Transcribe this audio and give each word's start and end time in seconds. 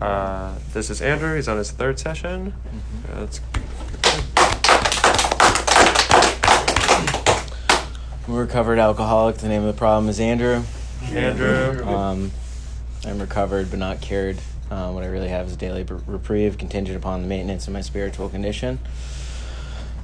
Uh, 0.00 0.54
this 0.74 0.90
is 0.90 1.00
Andrew. 1.00 1.34
He's 1.36 1.48
on 1.48 1.56
his 1.56 1.70
third 1.70 1.98
session. 1.98 2.52
Mm-hmm. 2.52 3.22
Uh, 3.22 3.26
I'm 8.28 8.34
a 8.34 8.38
recovered 8.38 8.78
alcoholic. 8.78 9.36
The 9.36 9.48
name 9.48 9.62
of 9.62 9.74
the 9.74 9.78
problem 9.78 10.08
is 10.08 10.20
Andrew. 10.20 10.62
Andrew. 11.04 11.86
Um, 11.86 12.32
I'm 13.06 13.18
recovered 13.18 13.70
but 13.70 13.78
not 13.78 14.00
cured. 14.00 14.38
Uh, 14.70 14.90
what 14.90 15.04
I 15.04 15.06
really 15.06 15.28
have 15.28 15.46
is 15.46 15.54
a 15.54 15.56
daily 15.56 15.84
reprieve 15.84 16.58
contingent 16.58 16.96
upon 16.96 17.22
the 17.22 17.28
maintenance 17.28 17.66
of 17.66 17.72
my 17.72 17.80
spiritual 17.80 18.28
condition. 18.28 18.80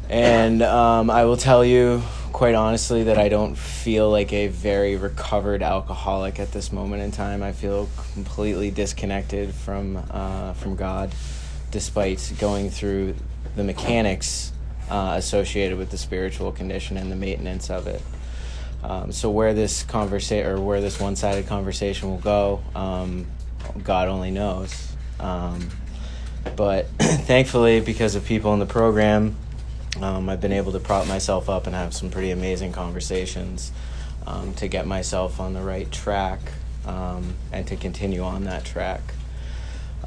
And 0.09 0.63
um, 0.63 1.11
I 1.11 1.25
will 1.25 1.37
tell 1.37 1.65
you, 1.65 2.03
quite 2.33 2.55
honestly, 2.55 3.05
that 3.05 3.19
I 3.19 3.29
don't 3.29 3.57
feel 3.57 4.11
like 4.11 4.33
a 4.33 4.49
very 4.49 4.97
recovered 4.97 5.63
alcoholic 5.63 6.41
at 6.41 6.53
this 6.53 6.73
moment 6.73 7.03
in 7.03 7.13
time. 7.13 7.43
I 7.43 7.53
feel 7.53 7.89
completely 8.15 8.71
disconnected 8.71 9.55
from 9.55 10.03
uh, 10.11 10.55
from 10.55 10.77
God, 10.77 11.15
despite 11.71 12.33
going 12.39 12.71
through 12.71 13.15
the 13.57 13.65
mechanics 13.65 14.53
uh, 14.91 15.15
associated 15.17 15.79
with 15.79 15.91
the 15.91 15.99
spiritual 15.99 16.53
condition 16.53 16.97
and 16.97 17.11
the 17.11 17.17
maintenance 17.17 17.71
of 17.71 17.87
it. 17.87 18.03
Um, 18.83 19.13
so 19.13 19.31
where 19.31 19.55
this 19.55 19.85
conversation 19.85 20.47
or 20.51 20.61
where 20.61 20.81
this 20.81 20.99
one-sided 20.99 21.47
conversation 21.47 22.11
will 22.11 22.19
go, 22.19 22.63
um, 22.75 23.27
God 23.85 24.09
only 24.09 24.31
knows. 24.31 24.93
Um, 25.21 25.69
but 26.57 26.89
thankfully, 26.99 27.81
because 27.81 28.17
of 28.17 28.25
people 28.25 28.53
in 28.55 28.59
the 28.59 28.67
program, 28.67 29.37
um, 30.01 30.29
I've 30.29 30.41
been 30.41 30.53
able 30.53 30.73
to 30.73 30.81
prop 30.81 31.07
myself 31.07 31.49
up 31.51 31.67
and 31.67 31.75
have 31.75 31.93
some 31.93 32.11
pretty 32.11 32.31
amazing 32.31 32.73
conversations 32.73 33.73
um, 34.27 34.55
to 34.55 34.69
get 34.69 34.87
myself 34.87 35.41
on 35.41 35.53
the 35.53 35.63
right 35.63 35.91
track 35.91 36.41
um, 36.87 37.35
and 37.53 37.67
to 37.67 37.77
continue 37.77 38.23
on 38.23 38.45
that 38.45 38.65
track. 38.65 39.01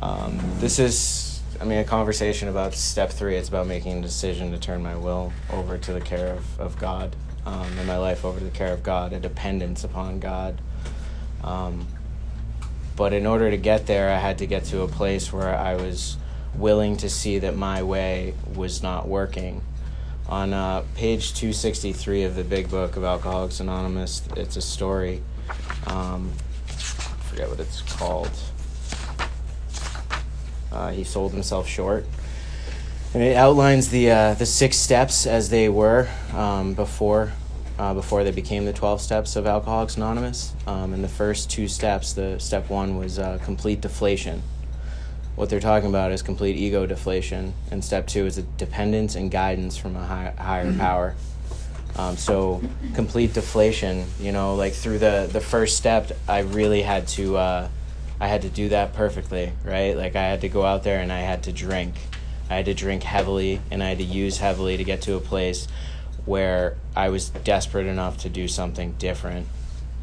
Um, 0.02 0.40
this 0.60 0.80
is, 0.80 1.42
I 1.62 1.66
mean, 1.66 1.80
a 1.80 1.84
conversation 1.84 2.48
about 2.48 2.74
step 2.74 3.12
three. 3.12 3.36
It's 3.36 3.50
about 3.50 3.68
making 3.68 4.00
a 4.00 4.02
decision 4.02 4.52
to 4.52 4.58
turn 4.58 4.82
my 4.82 4.96
will 4.96 5.32
over 5.52 5.78
to 5.78 5.94
the 5.94 6.02
care 6.02 6.34
of, 6.34 6.60
of 6.60 6.80
God 6.80 7.16
um, 7.46 7.68
and 7.78 7.88
my 7.88 7.98
life 7.98 8.26
over 8.26 8.40
to 8.40 8.46
the 8.46 8.52
care 8.52 8.74
of 8.74 8.84
God, 8.84 9.14
a 9.14 9.20
dependence 9.20 9.84
upon 9.84 10.20
God. 10.20 10.60
Um, 11.44 11.88
but 12.96 13.14
in 13.14 13.26
order 13.26 13.52
to 13.52 13.58
get 13.58 13.88
there, 13.88 14.10
I 14.10 14.18
had 14.18 14.40
to 14.40 14.48
get 14.48 14.66
to 14.66 14.82
a 14.82 14.88
place 14.88 15.32
where 15.32 15.56
I 15.56 15.76
was 15.76 16.18
willing 16.56 16.98
to 16.98 17.10
see 17.10 17.40
that 17.40 17.56
my 17.56 17.84
way 17.84 18.34
was 18.56 18.82
not 18.82 19.08
working. 19.08 19.62
On 20.28 20.54
uh, 20.54 20.84
page 20.96 21.36
263 21.36 22.24
of 22.24 22.36
the 22.36 22.44
big 22.44 22.70
book 22.70 22.96
of 22.96 23.04
Alcoholics 23.04 23.60
Anonymous, 23.60 24.24
it's 24.36 24.58
a 24.58 24.62
story. 24.62 25.22
Um, 25.86 26.32
I 26.68 26.72
forget 26.72 27.48
what 27.48 27.60
it's 27.60 27.82
called. 27.84 28.32
Uh, 30.72 30.92
he 30.92 31.04
sold 31.04 31.32
himself 31.32 31.68
short. 31.68 32.06
And 33.14 33.22
it 33.22 33.36
outlines 33.36 33.90
the, 33.90 34.10
uh, 34.10 34.34
the 34.34 34.48
six 34.48 34.78
steps 34.78 35.28
as 35.28 35.50
they 35.50 35.70
were 35.70 36.10
um, 36.34 36.74
before 36.74 37.32
uh, 37.78 37.94
before 37.94 38.24
they 38.24 38.32
became 38.32 38.66
the 38.66 38.74
12 38.74 39.02
steps 39.02 39.36
of 39.36 39.46
Alcoholics 39.46 39.98
Anonymous. 39.98 40.54
Um, 40.66 40.94
and 40.94 41.04
the 41.04 41.10
first 41.10 41.50
two 41.50 41.68
steps, 41.68 42.14
the 42.14 42.40
step 42.40 42.70
one 42.70 42.98
was 42.98 43.20
uh, 43.20 43.38
complete 43.44 43.82
deflation. 43.82 44.42
What 45.36 45.50
they're 45.50 45.60
talking 45.60 45.90
about 45.90 46.12
is 46.12 46.22
complete 46.22 46.56
ego 46.56 46.86
deflation. 46.86 47.54
And 47.72 47.84
step 47.84 48.08
two 48.08 48.26
is 48.26 48.38
a 48.38 48.44
dependence 48.44 49.16
and 49.16 49.30
guidance 49.30 49.78
from 49.78 49.96
a 49.96 50.06
high, 50.06 50.34
higher 50.38 50.74
power. 50.78 51.16
Um, 51.98 52.18
so 52.18 52.62
complete 52.94 53.34
deflation, 53.34 54.06
you 54.20 54.32
know, 54.32 54.56
like 54.56 54.74
through 54.74 55.00
the, 55.00 55.30
the 55.32 55.40
first 55.40 55.78
step, 55.78 56.12
I 56.28 56.40
really 56.40 56.82
had 56.82 57.08
to, 57.10 57.38
uh, 57.38 57.70
I 58.20 58.28
had 58.28 58.42
to 58.44 58.50
do 58.50 58.70
that 58.70 58.94
perfectly, 58.94 59.52
right? 59.64 59.96
Like 59.96 60.16
I 60.16 60.24
had 60.24 60.42
to 60.42 60.50
go 60.50 60.66
out 60.66 60.84
there 60.84 61.00
and 61.00 61.12
I 61.12 61.22
had 61.22 61.44
to 61.44 61.54
drink. 61.54 61.96
I 62.50 62.56
had 62.56 62.66
to 62.66 62.74
drink 62.74 63.04
heavily 63.04 63.62
and 63.72 63.82
I 63.82 63.90
had 63.90 63.98
to 64.00 64.04
use 64.04 64.38
heavily 64.38 64.78
to 64.78 64.84
get 64.84 65.02
to 65.04 65.16
a 65.16 65.20
place 65.20 65.68
where 66.26 66.76
I 66.96 67.10
was 67.10 67.30
desperate 67.30 67.88
enough 67.88 68.18
to 68.20 68.30
do 68.30 68.48
something 68.48 68.94
different, 68.94 69.48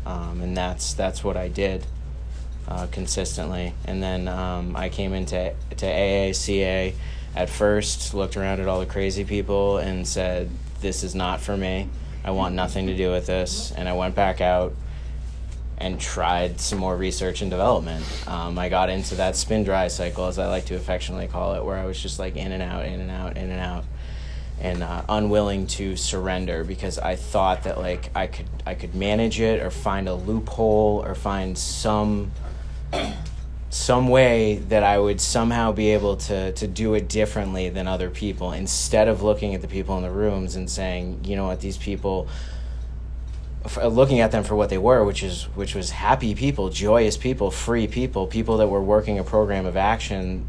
um, 0.06 0.40
and 0.40 0.56
that's 0.56 0.94
that's 0.94 1.24
what 1.24 1.36
I 1.36 1.48
did 1.48 1.84
uh, 2.68 2.86
consistently. 2.90 3.74
And 3.84 4.02
then 4.02 4.28
um, 4.28 4.76
I 4.76 4.88
came 4.88 5.12
into 5.12 5.54
to 5.76 5.86
AACA 5.86 6.94
at 7.34 7.48
first, 7.48 8.14
looked 8.14 8.36
around 8.36 8.60
at 8.60 8.68
all 8.68 8.80
the 8.80 8.86
crazy 8.86 9.24
people, 9.24 9.78
and 9.78 10.06
said, 10.06 10.50
"This 10.80 11.02
is 11.02 11.14
not 11.14 11.40
for 11.40 11.56
me. 11.56 11.88
I 12.24 12.30
want 12.30 12.54
nothing 12.54 12.86
to 12.86 12.96
do 12.96 13.10
with 13.10 13.26
this." 13.26 13.72
And 13.72 13.88
I 13.88 13.94
went 13.94 14.14
back 14.14 14.40
out 14.40 14.74
and 15.78 16.00
tried 16.00 16.60
some 16.60 16.78
more 16.78 16.96
research 16.96 17.42
and 17.42 17.50
development. 17.50 18.04
Um, 18.28 18.58
I 18.58 18.68
got 18.68 18.88
into 18.88 19.16
that 19.16 19.34
spin 19.34 19.64
dry 19.64 19.88
cycle, 19.88 20.26
as 20.26 20.38
I 20.38 20.46
like 20.46 20.66
to 20.66 20.76
affectionately 20.76 21.26
call 21.26 21.54
it, 21.54 21.64
where 21.64 21.76
I 21.76 21.86
was 21.86 22.00
just 22.00 22.18
like 22.18 22.36
in 22.36 22.52
and 22.52 22.62
out, 22.62 22.84
in 22.84 23.00
and 23.00 23.10
out, 23.10 23.36
in 23.36 23.50
and 23.50 23.60
out 23.60 23.84
and 24.62 24.82
uh, 24.82 25.02
unwilling 25.08 25.66
to 25.66 25.96
surrender 25.96 26.62
because 26.62 26.98
I 26.98 27.16
thought 27.16 27.64
that 27.64 27.78
like 27.78 28.10
I 28.14 28.28
could 28.28 28.46
I 28.64 28.74
could 28.74 28.94
manage 28.94 29.40
it 29.40 29.60
or 29.60 29.70
find 29.70 30.08
a 30.08 30.14
loophole 30.14 31.02
or 31.04 31.16
find 31.16 31.58
some 31.58 32.30
some 33.70 34.08
way 34.08 34.56
that 34.68 34.82
I 34.82 34.98
would 34.98 35.20
somehow 35.20 35.72
be 35.72 35.90
able 35.90 36.16
to 36.16 36.52
to 36.52 36.66
do 36.66 36.94
it 36.94 37.08
differently 37.08 37.68
than 37.68 37.88
other 37.88 38.10
people 38.10 38.52
instead 38.52 39.08
of 39.08 39.22
looking 39.22 39.54
at 39.54 39.62
the 39.62 39.68
people 39.68 39.96
in 39.96 40.02
the 40.02 40.10
rooms 40.10 40.56
and 40.56 40.70
saying 40.70 41.24
you 41.24 41.36
know 41.36 41.46
what 41.46 41.60
these 41.60 41.78
people 41.78 42.28
uh, 43.76 43.86
looking 43.86 44.20
at 44.20 44.30
them 44.30 44.44
for 44.44 44.56
what 44.56 44.68
they 44.68 44.78
were 44.78 45.04
which 45.04 45.22
is 45.22 45.44
which 45.54 45.74
was 45.74 45.90
happy 45.90 46.34
people 46.34 46.68
joyous 46.68 47.16
people 47.16 47.50
free 47.50 47.86
people 47.86 48.26
people 48.26 48.58
that 48.58 48.68
were 48.68 48.82
working 48.82 49.18
a 49.18 49.24
program 49.24 49.64
of 49.64 49.76
action 49.76 50.46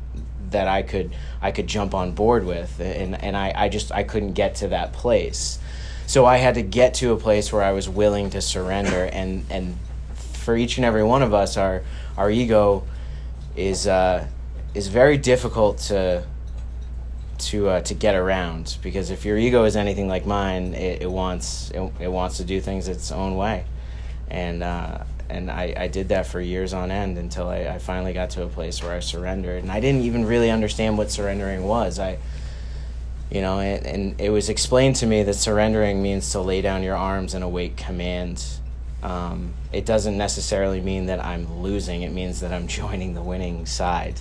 that 0.54 0.68
I 0.68 0.82
could 0.82 1.14
I 1.42 1.52
could 1.52 1.68
jump 1.68 1.94
on 1.94 2.14
board 2.14 2.46
with 2.46 2.80
and 2.80 3.22
and 3.22 3.36
I, 3.36 3.52
I 3.54 3.70
just 3.70 3.92
I 3.92 4.04
couldn't 4.04 4.34
get 4.34 4.56
to 4.56 4.70
that 4.70 4.94
place. 4.94 5.60
So 6.08 6.26
I 6.26 6.38
had 6.38 6.56
to 6.56 6.62
get 6.62 6.96
to 6.96 7.12
a 7.12 7.18
place 7.18 7.52
where 7.52 7.62
I 7.62 7.72
was 7.72 7.90
willing 7.90 8.30
to 8.32 8.42
surrender 8.42 9.04
and 9.04 9.46
and 9.50 9.78
for 10.16 10.56
each 10.56 10.78
and 10.78 10.86
every 10.86 11.04
one 11.04 11.22
of 11.22 11.34
us 11.34 11.58
our 11.58 11.84
our 12.18 12.30
ego 12.30 12.84
is 13.56 13.88
uh, 13.88 14.28
is 14.74 14.88
very 14.88 15.18
difficult 15.18 15.78
to 15.78 16.24
to 17.38 17.70
uh, 17.70 17.82
to 17.82 17.94
get 17.94 18.16
around 18.16 18.78
because 18.82 19.10
if 19.10 19.26
your 19.26 19.38
ego 19.38 19.64
is 19.66 19.76
anything 19.76 20.08
like 20.08 20.26
mine 20.26 20.74
it, 20.74 21.02
it 21.02 21.12
wants 21.12 21.72
it, 21.72 21.92
it 22.00 22.12
wants 22.12 22.38
to 22.38 22.44
do 22.44 22.62
things 22.62 22.88
its 22.88 23.12
own 23.12 23.36
way 23.36 23.66
and 24.30 24.64
uh, 24.64 25.04
and 25.30 25.50
I, 25.50 25.74
I 25.76 25.88
did 25.88 26.10
that 26.10 26.28
for 26.28 26.40
years 26.40 26.74
on 26.74 26.92
end 26.92 27.18
until 27.18 27.50
I, 27.50 27.62
I 27.62 27.78
finally 27.80 28.14
got 28.14 28.30
to 28.32 28.44
a 28.44 28.48
place 28.48 28.84
where 28.84 28.94
I 28.94 29.00
surrendered. 29.00 29.64
And 29.64 29.72
I 29.72 29.80
didn't 29.80 30.02
even 30.02 30.26
really 30.26 30.52
understand 30.52 30.98
what 30.98 31.12
surrendering 31.12 31.64
was. 31.64 31.98
I, 31.98 32.20
you 33.32 33.42
know, 33.42 33.60
and, 33.60 33.86
and 33.86 34.22
it 34.22 34.30
was 34.30 34.50
explained 34.50 34.96
to 34.98 35.08
me 35.08 35.24
that 35.24 35.34
surrendering 35.34 36.04
means 36.04 36.32
to 36.32 36.42
lay 36.42 36.62
down 36.62 36.84
your 36.84 36.96
arms 36.96 37.34
and 37.34 37.44
await 37.44 37.78
command. 37.78 38.44
Um, 39.04 39.54
it 39.72 39.86
doesn't 39.86 40.18
necessarily 40.18 40.82
mean 40.82 41.06
that 41.06 41.24
I'm 41.24 41.62
losing. 41.62 42.02
It 42.02 42.12
means 42.12 42.40
that 42.40 42.52
I'm 42.52 42.68
joining 42.82 43.14
the 43.14 43.22
winning 43.22 43.66
side. 43.66 44.20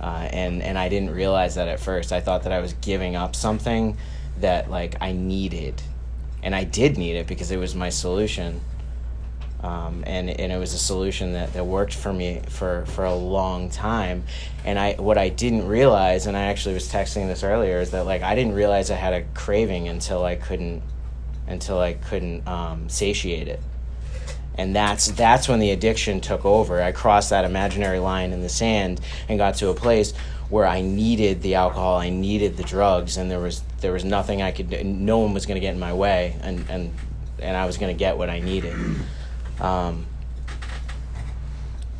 Uh, 0.00 0.28
and 0.30 0.62
and 0.62 0.78
I 0.78 0.88
didn't 0.88 1.10
realize 1.10 1.56
that 1.56 1.66
at 1.66 1.80
first. 1.80 2.12
I 2.12 2.20
thought 2.20 2.44
that 2.44 2.52
I 2.52 2.60
was 2.60 2.72
giving 2.74 3.16
up 3.16 3.34
something 3.34 3.96
that 4.40 4.70
like 4.70 4.94
I 5.00 5.10
needed, 5.10 5.82
and 6.40 6.54
I 6.54 6.62
did 6.62 6.96
need 6.96 7.16
it 7.16 7.26
because 7.26 7.50
it 7.50 7.56
was 7.56 7.74
my 7.74 7.88
solution 7.88 8.60
um, 9.60 10.04
and 10.06 10.30
and 10.30 10.52
it 10.52 10.58
was 10.58 10.72
a 10.72 10.78
solution 10.78 11.32
that, 11.32 11.52
that 11.54 11.64
worked 11.64 11.94
for 11.94 12.12
me 12.12 12.42
for, 12.48 12.84
for 12.86 13.04
a 13.04 13.14
long 13.14 13.70
time. 13.70 14.24
And 14.64 14.78
I 14.78 14.94
what 14.94 15.18
I 15.18 15.30
didn't 15.30 15.66
realize, 15.66 16.26
and 16.26 16.36
I 16.36 16.42
actually 16.42 16.74
was 16.74 16.88
texting 16.90 17.26
this 17.26 17.42
earlier, 17.42 17.80
is 17.80 17.90
that 17.90 18.06
like 18.06 18.22
I 18.22 18.34
didn't 18.34 18.54
realize 18.54 18.90
I 18.90 18.96
had 18.96 19.14
a 19.14 19.24
craving 19.34 19.88
until 19.88 20.24
I 20.24 20.36
couldn't 20.36 20.82
until 21.48 21.80
I 21.80 21.94
couldn't 21.94 22.46
um, 22.46 22.88
satiate 22.88 23.48
it. 23.48 23.60
And 24.58 24.74
that's 24.74 25.06
that's 25.12 25.48
when 25.48 25.60
the 25.60 25.70
addiction 25.70 26.20
took 26.20 26.44
over. 26.44 26.82
I 26.82 26.90
crossed 26.90 27.30
that 27.30 27.44
imaginary 27.44 28.00
line 28.00 28.32
in 28.32 28.42
the 28.42 28.48
sand 28.48 29.00
and 29.28 29.38
got 29.38 29.54
to 29.56 29.68
a 29.68 29.74
place 29.74 30.12
where 30.50 30.66
I 30.66 30.80
needed 30.80 31.42
the 31.42 31.54
alcohol, 31.54 31.98
I 31.98 32.10
needed 32.10 32.56
the 32.56 32.64
drugs, 32.64 33.16
and 33.16 33.30
there 33.30 33.38
was 33.38 33.62
there 33.80 33.92
was 33.92 34.04
nothing 34.04 34.42
I 34.42 34.50
could. 34.50 34.84
No 34.84 35.18
one 35.18 35.32
was 35.32 35.46
going 35.46 35.54
to 35.56 35.60
get 35.60 35.74
in 35.74 35.80
my 35.80 35.92
way, 35.92 36.36
and 36.42 36.64
and 36.68 36.92
and 37.38 37.56
I 37.56 37.66
was 37.66 37.78
going 37.78 37.94
to 37.94 37.98
get 37.98 38.18
what 38.18 38.28
I 38.28 38.40
needed. 38.40 38.74
Um, 39.60 40.06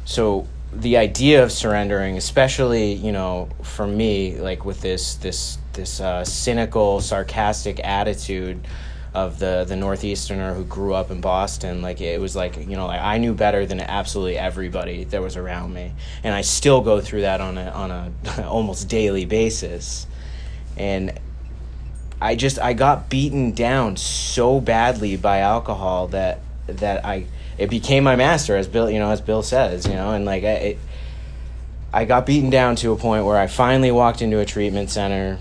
so 0.04 0.48
the 0.72 0.96
idea 0.96 1.44
of 1.44 1.52
surrendering, 1.52 2.16
especially 2.16 2.92
you 2.92 3.12
know, 3.12 3.50
for 3.62 3.86
me, 3.86 4.36
like 4.38 4.64
with 4.64 4.80
this 4.80 5.14
this 5.14 5.58
this 5.74 6.00
uh, 6.00 6.24
cynical, 6.24 7.00
sarcastic 7.00 7.78
attitude 7.84 8.66
of 9.26 9.38
the 9.38 9.64
the 9.66 9.74
northeasterner 9.74 10.54
who 10.54 10.64
grew 10.64 10.94
up 10.94 11.10
in 11.10 11.20
Boston, 11.20 11.82
like 11.82 12.00
it 12.00 12.20
was 12.20 12.36
like 12.36 12.56
you 12.56 12.76
know, 12.76 12.86
like 12.86 13.00
I 13.00 13.18
knew 13.18 13.34
better 13.34 13.66
than 13.66 13.80
absolutely 13.80 14.38
everybody 14.38 15.04
that 15.04 15.20
was 15.20 15.36
around 15.36 15.74
me, 15.74 15.92
and 16.22 16.34
I 16.34 16.42
still 16.42 16.80
go 16.80 17.00
through 17.00 17.22
that 17.22 17.40
on 17.40 17.58
a 17.58 17.70
on 17.70 17.90
a 17.90 18.12
almost 18.48 18.88
daily 18.88 19.24
basis, 19.24 20.06
and 20.76 21.18
I 22.20 22.34
just 22.34 22.58
I 22.58 22.72
got 22.72 23.08
beaten 23.08 23.52
down 23.52 23.96
so 23.96 24.60
badly 24.60 25.16
by 25.16 25.38
alcohol 25.38 26.08
that 26.08 26.40
that 26.66 27.04
I 27.04 27.26
it 27.56 27.70
became 27.70 28.04
my 28.04 28.16
master 28.16 28.56
as 28.56 28.68
Bill 28.68 28.90
you 28.90 28.98
know 28.98 29.10
as 29.10 29.20
Bill 29.20 29.42
says 29.42 29.86
you 29.86 29.94
know 29.94 30.12
and 30.12 30.24
like 30.24 30.44
I, 30.44 30.52
it 30.52 30.78
I 31.92 32.04
got 32.04 32.26
beaten 32.26 32.50
down 32.50 32.76
to 32.76 32.92
a 32.92 32.96
point 32.96 33.24
where 33.24 33.38
I 33.38 33.46
finally 33.46 33.90
walked 33.90 34.20
into 34.20 34.38
a 34.40 34.44
treatment 34.44 34.90
center 34.90 35.38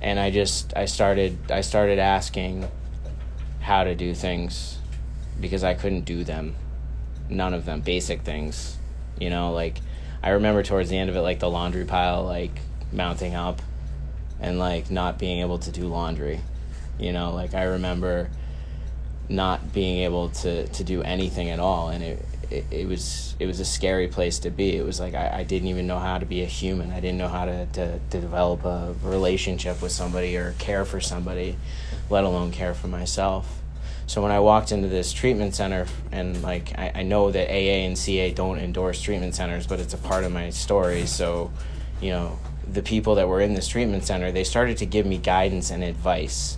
and 0.00 0.18
I 0.18 0.30
just 0.30 0.72
I 0.76 0.86
started 0.86 1.50
I 1.50 1.60
started 1.60 1.98
asking 1.98 2.68
how 3.66 3.82
to 3.82 3.96
do 3.96 4.14
things 4.14 4.78
because 5.40 5.64
I 5.64 5.74
couldn't 5.74 6.04
do 6.04 6.22
them. 6.22 6.54
None 7.28 7.52
of 7.52 7.64
them, 7.64 7.80
basic 7.80 8.22
things. 8.22 8.76
You 9.18 9.28
know, 9.28 9.50
like 9.50 9.78
I 10.22 10.30
remember 10.30 10.62
towards 10.62 10.88
the 10.88 10.96
end 10.96 11.10
of 11.10 11.16
it 11.16 11.20
like 11.20 11.40
the 11.40 11.50
laundry 11.50 11.84
pile 11.84 12.22
like 12.22 12.52
mounting 12.92 13.34
up 13.34 13.60
and 14.38 14.60
like 14.60 14.88
not 14.88 15.18
being 15.18 15.40
able 15.40 15.58
to 15.58 15.72
do 15.72 15.88
laundry. 15.88 16.40
You 17.00 17.12
know, 17.12 17.32
like 17.32 17.54
I 17.54 17.64
remember 17.64 18.30
not 19.28 19.72
being 19.72 20.04
able 20.04 20.28
to 20.28 20.68
to 20.68 20.84
do 20.84 21.02
anything 21.02 21.50
at 21.50 21.58
all 21.58 21.88
and 21.88 22.04
it 22.04 22.24
it, 22.50 22.64
it 22.70 22.88
was 22.88 23.34
it 23.38 23.46
was 23.46 23.60
a 23.60 23.64
scary 23.64 24.08
place 24.08 24.38
to 24.40 24.50
be. 24.50 24.76
It 24.76 24.84
was 24.84 25.00
like 25.00 25.14
I, 25.14 25.38
I 25.38 25.42
didn't 25.44 25.68
even 25.68 25.86
know 25.86 25.98
how 25.98 26.18
to 26.18 26.26
be 26.26 26.42
a 26.42 26.46
human. 26.46 26.92
I 26.92 27.00
didn't 27.00 27.18
know 27.18 27.28
how 27.28 27.44
to, 27.44 27.66
to, 27.66 27.98
to 27.98 28.20
develop 28.20 28.64
a 28.64 28.94
relationship 29.02 29.82
with 29.82 29.92
somebody 29.92 30.36
or 30.36 30.54
care 30.58 30.84
for 30.84 31.00
somebody, 31.00 31.56
let 32.08 32.24
alone 32.24 32.52
care 32.52 32.74
for 32.74 32.88
myself. 32.88 33.60
So 34.06 34.22
when 34.22 34.30
I 34.30 34.38
walked 34.38 34.70
into 34.70 34.88
this 34.88 35.12
treatment 35.12 35.54
center, 35.54 35.86
and 36.12 36.40
like 36.42 36.78
I, 36.78 36.92
I 36.96 37.02
know 37.02 37.30
that 37.30 37.48
AA 37.48 37.84
and 37.86 37.98
CA 37.98 38.32
don't 38.32 38.58
endorse 38.58 39.02
treatment 39.02 39.34
centers, 39.34 39.66
but 39.66 39.80
it's 39.80 39.94
a 39.94 39.98
part 39.98 40.24
of 40.24 40.32
my 40.32 40.50
story. 40.50 41.06
So, 41.06 41.52
you 42.00 42.10
know, 42.10 42.38
the 42.72 42.82
people 42.82 43.16
that 43.16 43.28
were 43.28 43.40
in 43.40 43.54
this 43.54 43.66
treatment 43.66 44.04
center, 44.04 44.30
they 44.30 44.44
started 44.44 44.76
to 44.78 44.86
give 44.86 45.06
me 45.06 45.18
guidance 45.18 45.70
and 45.70 45.82
advice. 45.82 46.56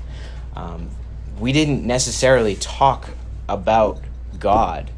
Um, 0.54 0.90
we 1.38 1.52
didn't 1.52 1.86
necessarily 1.86 2.56
talk 2.56 3.10
about 3.48 4.00
God 4.38 4.90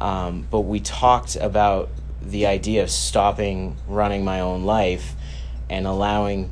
um, 0.00 0.46
but 0.50 0.60
we 0.60 0.80
talked 0.80 1.36
about 1.36 1.90
the 2.22 2.46
idea 2.46 2.82
of 2.82 2.90
stopping 2.90 3.76
running 3.86 4.24
my 4.24 4.40
own 4.40 4.64
life 4.64 5.14
and 5.70 5.86
allowing 5.86 6.50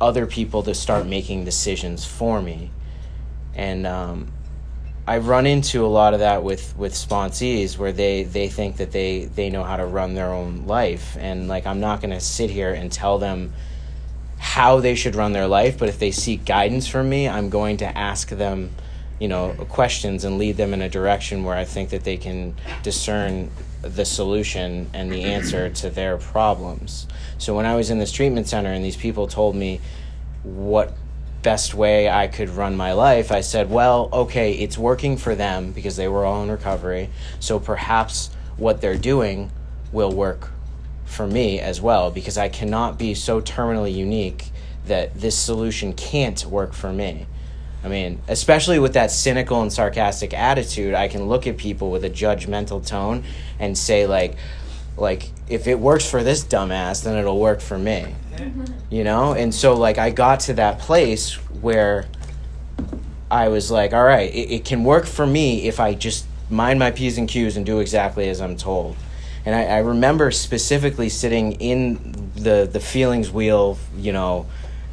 other 0.00 0.26
people 0.26 0.62
to 0.62 0.74
start 0.74 1.06
making 1.06 1.44
decisions 1.44 2.04
for 2.04 2.42
me. 2.42 2.70
And 3.54 3.86
um, 3.86 4.32
I 5.06 5.18
run 5.18 5.46
into 5.46 5.84
a 5.84 5.88
lot 5.88 6.14
of 6.14 6.20
that 6.20 6.42
with 6.42 6.76
with 6.76 6.92
sponsees 6.94 7.78
where 7.78 7.92
they 7.92 8.24
they 8.24 8.48
think 8.48 8.76
that 8.76 8.92
they 8.92 9.24
they 9.24 9.50
know 9.50 9.64
how 9.64 9.76
to 9.76 9.86
run 9.86 10.14
their 10.14 10.32
own 10.32 10.66
life, 10.66 11.16
and 11.18 11.48
like 11.48 11.66
I'm 11.66 11.80
not 11.80 12.00
going 12.00 12.10
to 12.10 12.20
sit 12.20 12.50
here 12.50 12.72
and 12.72 12.92
tell 12.92 13.18
them 13.18 13.52
how 14.38 14.80
they 14.80 14.94
should 14.94 15.14
run 15.14 15.32
their 15.32 15.46
life, 15.46 15.78
but 15.78 15.88
if 15.88 15.98
they 15.98 16.10
seek 16.10 16.44
guidance 16.44 16.86
from 16.86 17.08
me, 17.08 17.28
I'm 17.28 17.50
going 17.50 17.76
to 17.78 17.98
ask 17.98 18.28
them 18.28 18.70
you 19.20 19.28
know 19.28 19.52
questions 19.68 20.24
and 20.24 20.38
lead 20.38 20.56
them 20.56 20.74
in 20.74 20.82
a 20.82 20.88
direction 20.88 21.44
where 21.44 21.56
I 21.56 21.64
think 21.64 21.90
that 21.90 22.02
they 22.02 22.16
can 22.16 22.56
discern 22.82 23.50
the 23.82 24.04
solution 24.04 24.90
and 24.92 25.12
the 25.12 25.22
answer 25.22 25.70
to 25.70 25.90
their 25.90 26.16
problems. 26.16 27.06
So 27.38 27.54
when 27.54 27.66
I 27.66 27.76
was 27.76 27.90
in 27.90 27.98
this 27.98 28.10
treatment 28.10 28.48
center 28.48 28.72
and 28.72 28.84
these 28.84 28.96
people 28.96 29.26
told 29.28 29.54
me 29.54 29.80
what 30.42 30.94
best 31.42 31.74
way 31.74 32.08
I 32.08 32.28
could 32.28 32.50
run 32.50 32.76
my 32.76 32.92
life, 32.92 33.32
I 33.32 33.40
said, 33.40 33.70
well, 33.70 34.10
okay, 34.12 34.52
it's 34.52 34.76
working 34.76 35.16
for 35.16 35.34
them 35.34 35.72
because 35.72 35.96
they 35.96 36.08
were 36.08 36.24
all 36.24 36.42
in 36.42 36.50
recovery. 36.50 37.08
So 37.38 37.58
perhaps 37.58 38.30
what 38.56 38.80
they're 38.80 38.98
doing 38.98 39.50
will 39.92 40.12
work 40.12 40.50
for 41.06 41.26
me 41.26 41.58
as 41.58 41.80
well 41.80 42.10
because 42.10 42.38
I 42.38 42.48
cannot 42.48 42.98
be 42.98 43.14
so 43.14 43.40
terminally 43.40 43.94
unique 43.94 44.50
that 44.86 45.18
this 45.20 45.36
solution 45.36 45.92
can't 45.92 46.44
work 46.46 46.72
for 46.72 46.92
me. 46.92 47.26
I 47.82 47.88
mean, 47.88 48.20
especially 48.28 48.78
with 48.78 48.92
that 48.94 49.10
cynical 49.10 49.62
and 49.62 49.72
sarcastic 49.72 50.34
attitude, 50.34 50.94
I 50.94 51.08
can 51.08 51.28
look 51.28 51.46
at 51.46 51.56
people 51.56 51.90
with 51.90 52.04
a 52.04 52.10
judgmental 52.10 52.86
tone 52.86 53.24
and 53.58 53.76
say 53.76 54.06
like 54.06 54.36
like 54.96 55.30
if 55.48 55.66
it 55.66 55.78
works 55.78 56.08
for 56.08 56.22
this 56.22 56.44
dumbass, 56.44 57.02
then 57.04 57.16
it'll 57.16 57.40
work 57.40 57.60
for 57.60 57.78
me. 57.78 58.14
You 58.90 59.04
know? 59.04 59.34
And 59.34 59.54
so 59.54 59.74
like 59.74 59.98
I 59.98 60.10
got 60.10 60.40
to 60.40 60.54
that 60.54 60.80
place 60.80 61.34
where 61.60 62.06
I 63.30 63.48
was 63.48 63.70
like, 63.70 63.92
all 63.92 64.02
right, 64.02 64.32
it, 64.34 64.50
it 64.50 64.64
can 64.64 64.82
work 64.82 65.06
for 65.06 65.24
me 65.24 65.68
if 65.68 65.78
I 65.78 65.94
just 65.94 66.26
mind 66.48 66.80
my 66.80 66.90
P's 66.90 67.16
and 67.16 67.28
Q's 67.28 67.56
and 67.56 67.64
do 67.64 67.78
exactly 67.78 68.28
as 68.28 68.40
I'm 68.40 68.56
told. 68.56 68.96
And 69.46 69.54
I, 69.54 69.64
I 69.64 69.78
remember 69.78 70.32
specifically 70.32 71.08
sitting 71.08 71.52
in 71.52 72.32
the 72.34 72.68
the 72.70 72.80
feelings 72.80 73.30
wheel, 73.30 73.78
you 73.96 74.12
know, 74.12 74.46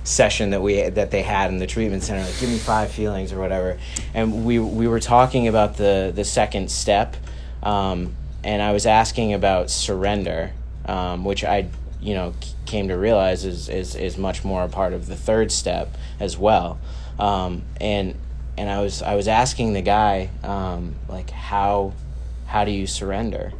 session 0.08 0.52
that 0.52 0.62
we 0.62 0.90
that 0.90 1.12
they 1.12 1.22
had 1.22 1.50
in 1.50 1.58
the 1.58 1.68
treatment 1.68 2.02
center 2.04 2.24
like 2.24 2.40
give 2.40 2.50
me 2.50 2.58
five 2.58 2.90
feelings 2.92 3.34
or 3.34 3.40
whatever. 3.40 3.78
And 4.14 4.46
we 4.46 4.60
we 4.60 4.88
were 4.88 5.00
talking 5.00 5.48
about 5.48 5.78
the 5.78 6.12
the 6.16 6.24
second 6.24 6.72
step 6.72 7.16
um, 7.62 8.16
and 8.44 8.62
I 8.62 8.72
was 8.72 8.86
asking 8.86 9.34
about 9.34 9.70
surrender 9.70 10.54
um, 10.88 11.26
which 11.26 11.44
I 11.44 11.68
you 12.02 12.16
know 12.16 12.34
came 12.66 12.88
to 12.88 12.96
realize 12.96 13.46
is, 13.46 13.70
is 13.70 13.96
is 13.96 14.18
much 14.18 14.44
more 14.44 14.64
a 14.64 14.70
part 14.70 14.94
of 14.94 15.08
the 15.08 15.16
third 15.16 15.52
step 15.52 15.96
as 16.20 16.38
well. 16.38 16.80
Um, 17.20 17.64
and 17.82 18.16
and 18.58 18.70
I 18.70 18.82
was 18.82 19.02
I 19.02 19.16
was 19.16 19.28
asking 19.28 19.74
the 19.74 19.82
guy 19.82 20.30
um, 20.44 20.96
like 21.08 21.30
how 21.30 21.94
how 22.46 22.64
do 22.64 22.72
you 22.72 22.88
surrender 22.88 23.52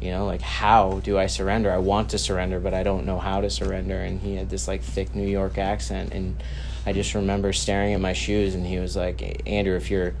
you 0.00 0.10
know 0.10 0.26
like 0.26 0.40
how 0.40 1.00
do 1.04 1.18
i 1.18 1.26
surrender? 1.26 1.70
I 1.70 1.78
want 1.78 2.10
to 2.10 2.18
surrender 2.18 2.60
but 2.60 2.74
i 2.74 2.82
don't 2.82 3.06
know 3.06 3.18
how 3.18 3.40
to 3.40 3.50
surrender. 3.50 3.98
And 3.98 4.20
he 4.20 4.36
had 4.36 4.50
this 4.50 4.68
like 4.68 4.82
thick 4.82 5.14
new 5.14 5.28
york 5.28 5.58
accent 5.58 6.12
and 6.12 6.42
i 6.86 6.92
just 6.92 7.14
remember 7.14 7.52
staring 7.52 7.94
at 7.94 8.00
my 8.00 8.12
shoes 8.12 8.54
and 8.54 8.66
he 8.66 8.78
was 8.78 8.96
like 8.96 9.42
andrew 9.46 9.76
if 9.76 9.90
you're 9.90 10.14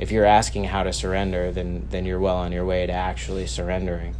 if 0.00 0.10
you're 0.10 0.24
asking 0.24 0.64
how 0.64 0.82
to 0.82 0.92
surrender 0.92 1.50
then 1.52 1.86
then 1.90 2.04
you're 2.04 2.20
well 2.20 2.36
on 2.36 2.52
your 2.52 2.64
way 2.64 2.86
to 2.86 2.92
actually 2.92 3.46
surrendering. 3.46 4.14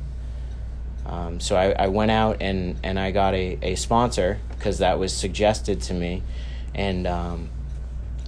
Um, 1.06 1.40
so 1.40 1.56
I, 1.56 1.72
I 1.72 1.88
went 1.88 2.10
out 2.10 2.38
and, 2.40 2.76
and 2.82 2.98
I 2.98 3.10
got 3.10 3.34
a, 3.34 3.58
a 3.62 3.74
sponsor 3.74 4.38
because 4.50 4.78
that 4.78 4.98
was 4.98 5.14
suggested 5.14 5.82
to 5.82 5.94
me. 5.94 6.22
And 6.74 7.06
um, 7.06 7.50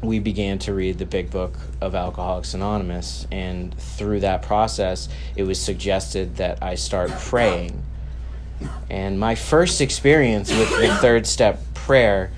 we 0.02 0.18
began 0.18 0.58
to 0.60 0.74
read 0.74 0.98
the 0.98 1.06
big 1.06 1.30
book 1.30 1.54
of 1.80 1.94
Alcoholics 1.94 2.54
Anonymous. 2.54 3.26
And 3.30 3.74
through 3.78 4.20
that 4.20 4.42
process, 4.42 5.08
it 5.36 5.44
was 5.44 5.60
suggested 5.60 6.36
that 6.36 6.62
I 6.62 6.74
start 6.74 7.10
praying. 7.10 7.82
And 8.88 9.18
my 9.18 9.34
first 9.34 9.80
experience 9.80 10.50
with 10.50 10.70
the 10.80 10.94
third 11.00 11.26
step 11.26 11.60
prayer, 11.74 12.30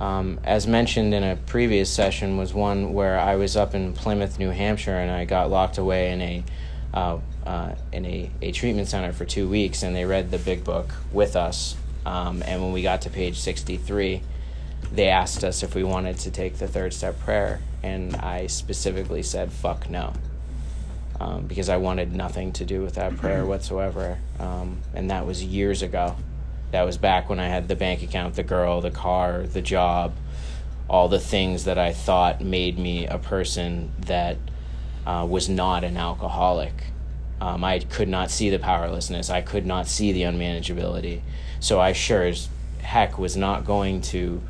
um, 0.00 0.38
as 0.44 0.66
mentioned 0.66 1.14
in 1.14 1.22
a 1.22 1.36
previous 1.36 1.90
session, 1.90 2.36
was 2.36 2.52
one 2.52 2.92
where 2.92 3.18
I 3.18 3.36
was 3.36 3.56
up 3.56 3.74
in 3.74 3.92
Plymouth, 3.92 4.38
New 4.38 4.50
Hampshire, 4.50 4.96
and 4.96 5.10
I 5.10 5.24
got 5.24 5.50
locked 5.50 5.78
away 5.78 6.12
in 6.12 6.20
a 6.20 6.44
uh, 6.92 7.18
uh, 7.46 7.74
in 7.92 8.04
a, 8.06 8.30
a 8.42 8.52
treatment 8.52 8.88
center 8.88 9.12
for 9.12 9.24
two 9.24 9.48
weeks, 9.48 9.82
and 9.82 9.94
they 9.94 10.04
read 10.04 10.30
the 10.30 10.38
big 10.38 10.64
book 10.64 10.92
with 11.12 11.36
us. 11.36 11.76
Um, 12.04 12.42
and 12.42 12.62
when 12.62 12.72
we 12.72 12.82
got 12.82 13.02
to 13.02 13.10
page 13.10 13.38
63, 13.38 14.22
they 14.92 15.08
asked 15.08 15.44
us 15.44 15.62
if 15.62 15.74
we 15.74 15.84
wanted 15.84 16.18
to 16.20 16.30
take 16.30 16.58
the 16.58 16.68
third 16.68 16.92
step 16.92 17.18
prayer, 17.20 17.60
and 17.82 18.16
I 18.16 18.46
specifically 18.46 19.22
said, 19.22 19.52
fuck 19.52 19.90
no. 19.90 20.12
Um, 21.18 21.46
because 21.46 21.68
I 21.68 21.78
wanted 21.78 22.12
nothing 22.12 22.52
to 22.54 22.64
do 22.64 22.82
with 22.82 22.94
that 22.96 23.16
prayer 23.16 23.40
mm-hmm. 23.40 23.48
whatsoever. 23.48 24.18
Um, 24.38 24.80
and 24.94 25.10
that 25.10 25.26
was 25.26 25.42
years 25.42 25.82
ago. 25.82 26.16
That 26.72 26.82
was 26.82 26.98
back 26.98 27.28
when 27.28 27.40
I 27.40 27.48
had 27.48 27.68
the 27.68 27.76
bank 27.76 28.02
account, 28.02 28.34
the 28.34 28.42
girl, 28.42 28.80
the 28.80 28.90
car, 28.90 29.46
the 29.46 29.62
job, 29.62 30.14
all 30.88 31.08
the 31.08 31.20
things 31.20 31.64
that 31.64 31.78
I 31.78 31.92
thought 31.92 32.40
made 32.40 32.78
me 32.78 33.06
a 33.06 33.18
person 33.18 33.92
that 34.00 34.36
uh, 35.06 35.26
was 35.28 35.48
not 35.48 35.84
an 35.84 35.96
alcoholic. 35.96 36.72
Um, 37.40 37.64
I 37.64 37.78
could 37.78 38.08
not 38.08 38.30
see 38.30 38.50
the 38.50 38.58
powerlessness. 38.58 39.30
I 39.30 39.40
could 39.42 39.66
not 39.66 39.88
see 39.88 40.12
the 40.12 40.22
unmanageability. 40.22 41.20
So 41.60 41.80
I 41.80 41.92
sure 41.92 42.24
as 42.24 42.48
heck 42.80 43.18
was 43.18 43.36
not 43.36 43.64
going 43.64 44.00
to 44.00 44.42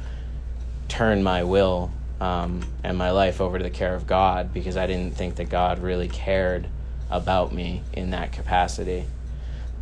turn 0.88 1.22
my 1.22 1.44
will 1.44 1.90
um, 2.20 2.66
and 2.82 2.96
my 2.96 3.10
life 3.10 3.40
over 3.40 3.58
to 3.58 3.64
the 3.64 3.70
care 3.70 3.94
of 3.94 4.06
God 4.06 4.52
because 4.52 4.76
I 4.76 4.86
didn't 4.86 5.16
think 5.16 5.36
that 5.36 5.48
God 5.48 5.80
really 5.80 6.08
cared 6.08 6.66
about 7.10 7.52
me 7.52 7.82
in 7.92 8.10
that 8.10 8.32
capacity. 8.32 9.04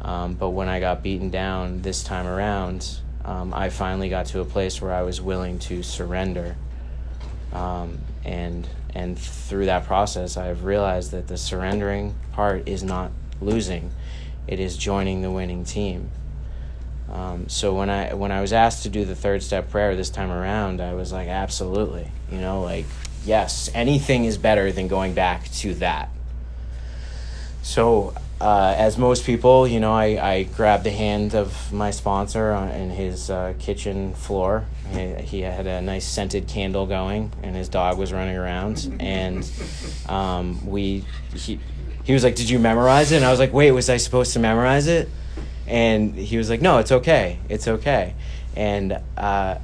Um, 0.03 0.35
but 0.35 0.51
when 0.51 0.69
I 0.69 0.81
got 0.81 1.03
beaten 1.03 1.31
down 1.31 1.83
this 1.83 2.03
time 2.03 2.27
around, 2.27 2.99
um, 3.25 3.55
I 3.55 3.71
finally 3.71 4.09
got 4.09 4.27
to 4.27 4.41
a 4.41 4.45
place 4.45 4.83
where 4.83 4.93
I 4.93 5.03
was 5.03 5.21
willing 5.21 5.59
to 5.61 5.83
surrender. 5.83 6.57
Um, 7.53 7.99
and 8.25 8.69
and 8.95 9.19
through 9.19 9.67
that 9.67 9.87
process, 9.87 10.37
I've 10.37 10.65
realized 10.65 11.11
that 11.13 11.27
the 11.27 11.37
surrendering 11.37 12.15
part 12.33 12.69
is 12.69 12.83
not 12.83 13.13
losing; 13.41 13.93
it 14.47 14.61
is 14.61 14.77
joining 14.77 15.23
the 15.23 15.31
winning 15.31 15.65
team. 15.65 16.11
Um, 17.13 17.49
so 17.49 17.75
when 17.75 17.91
I 17.91 18.15
when 18.15 18.33
I 18.33 18.41
was 18.41 18.53
asked 18.53 18.83
to 18.85 18.89
do 18.89 19.05
the 19.05 19.15
third 19.15 19.43
step 19.43 19.71
prayer 19.71 19.95
this 19.95 20.11
time 20.11 20.31
around, 20.31 20.81
I 20.81 20.95
was 20.95 21.13
like, 21.13 21.29
absolutely, 21.29 22.11
you 22.31 22.41
know, 22.41 22.63
like 22.63 22.87
yes, 23.25 23.71
anything 23.75 24.25
is 24.25 24.39
better 24.39 24.73
than 24.73 24.89
going 24.89 25.15
back 25.15 25.51
to 25.53 25.75
that. 25.75 26.09
So 27.63 28.15
uh, 28.41 28.75
as 28.77 28.99
most 28.99 29.25
people, 29.25 29.67
you 29.67 29.81
know, 29.81 29.93
I, 29.93 30.05
I 30.05 30.43
grabbed 30.43 30.85
the 30.85 30.91
hand 30.91 31.35
of 31.35 31.73
my 31.73 31.91
sponsor 31.91 32.53
on, 32.53 32.69
in 32.71 32.91
his 32.91 33.31
uh, 33.31 33.55
kitchen 33.59 34.13
floor. 34.15 34.67
He, 34.93 35.15
he, 35.15 35.41
had 35.41 35.67
a 35.67 35.81
nice 35.81 36.05
scented 36.05 36.47
candle 36.47 36.87
going, 36.87 37.33
and 37.43 37.57
his 37.57 37.69
dog 37.69 37.97
was 37.97 38.13
running 38.13 38.37
around. 38.37 38.97
And 39.01 39.51
um, 40.09 40.67
we 40.67 41.05
he, 41.35 41.59
he 42.03 42.13
was 42.13 42.23
like, 42.23 42.35
"Did 42.35 42.51
you 42.51 42.59
memorize 42.59 43.13
it?" 43.13 43.17
And 43.17 43.25
I 43.25 43.31
was 43.31 43.41
like, 43.41 43.53
"Wait, 43.53 43.71
was 43.71 43.89
I 43.89 43.97
supposed 43.97 44.35
to 44.35 44.41
memorize 44.41 44.89
it?" 44.89 45.09
And 45.75 46.15
he 46.15 46.37
was 46.37 46.49
like, 46.49 46.63
"No, 46.63 46.79
it's 46.79 46.93
okay. 46.93 47.41
It's 47.49 47.67
okay." 47.67 48.15
And 48.57 48.93
uh, 49.17 49.59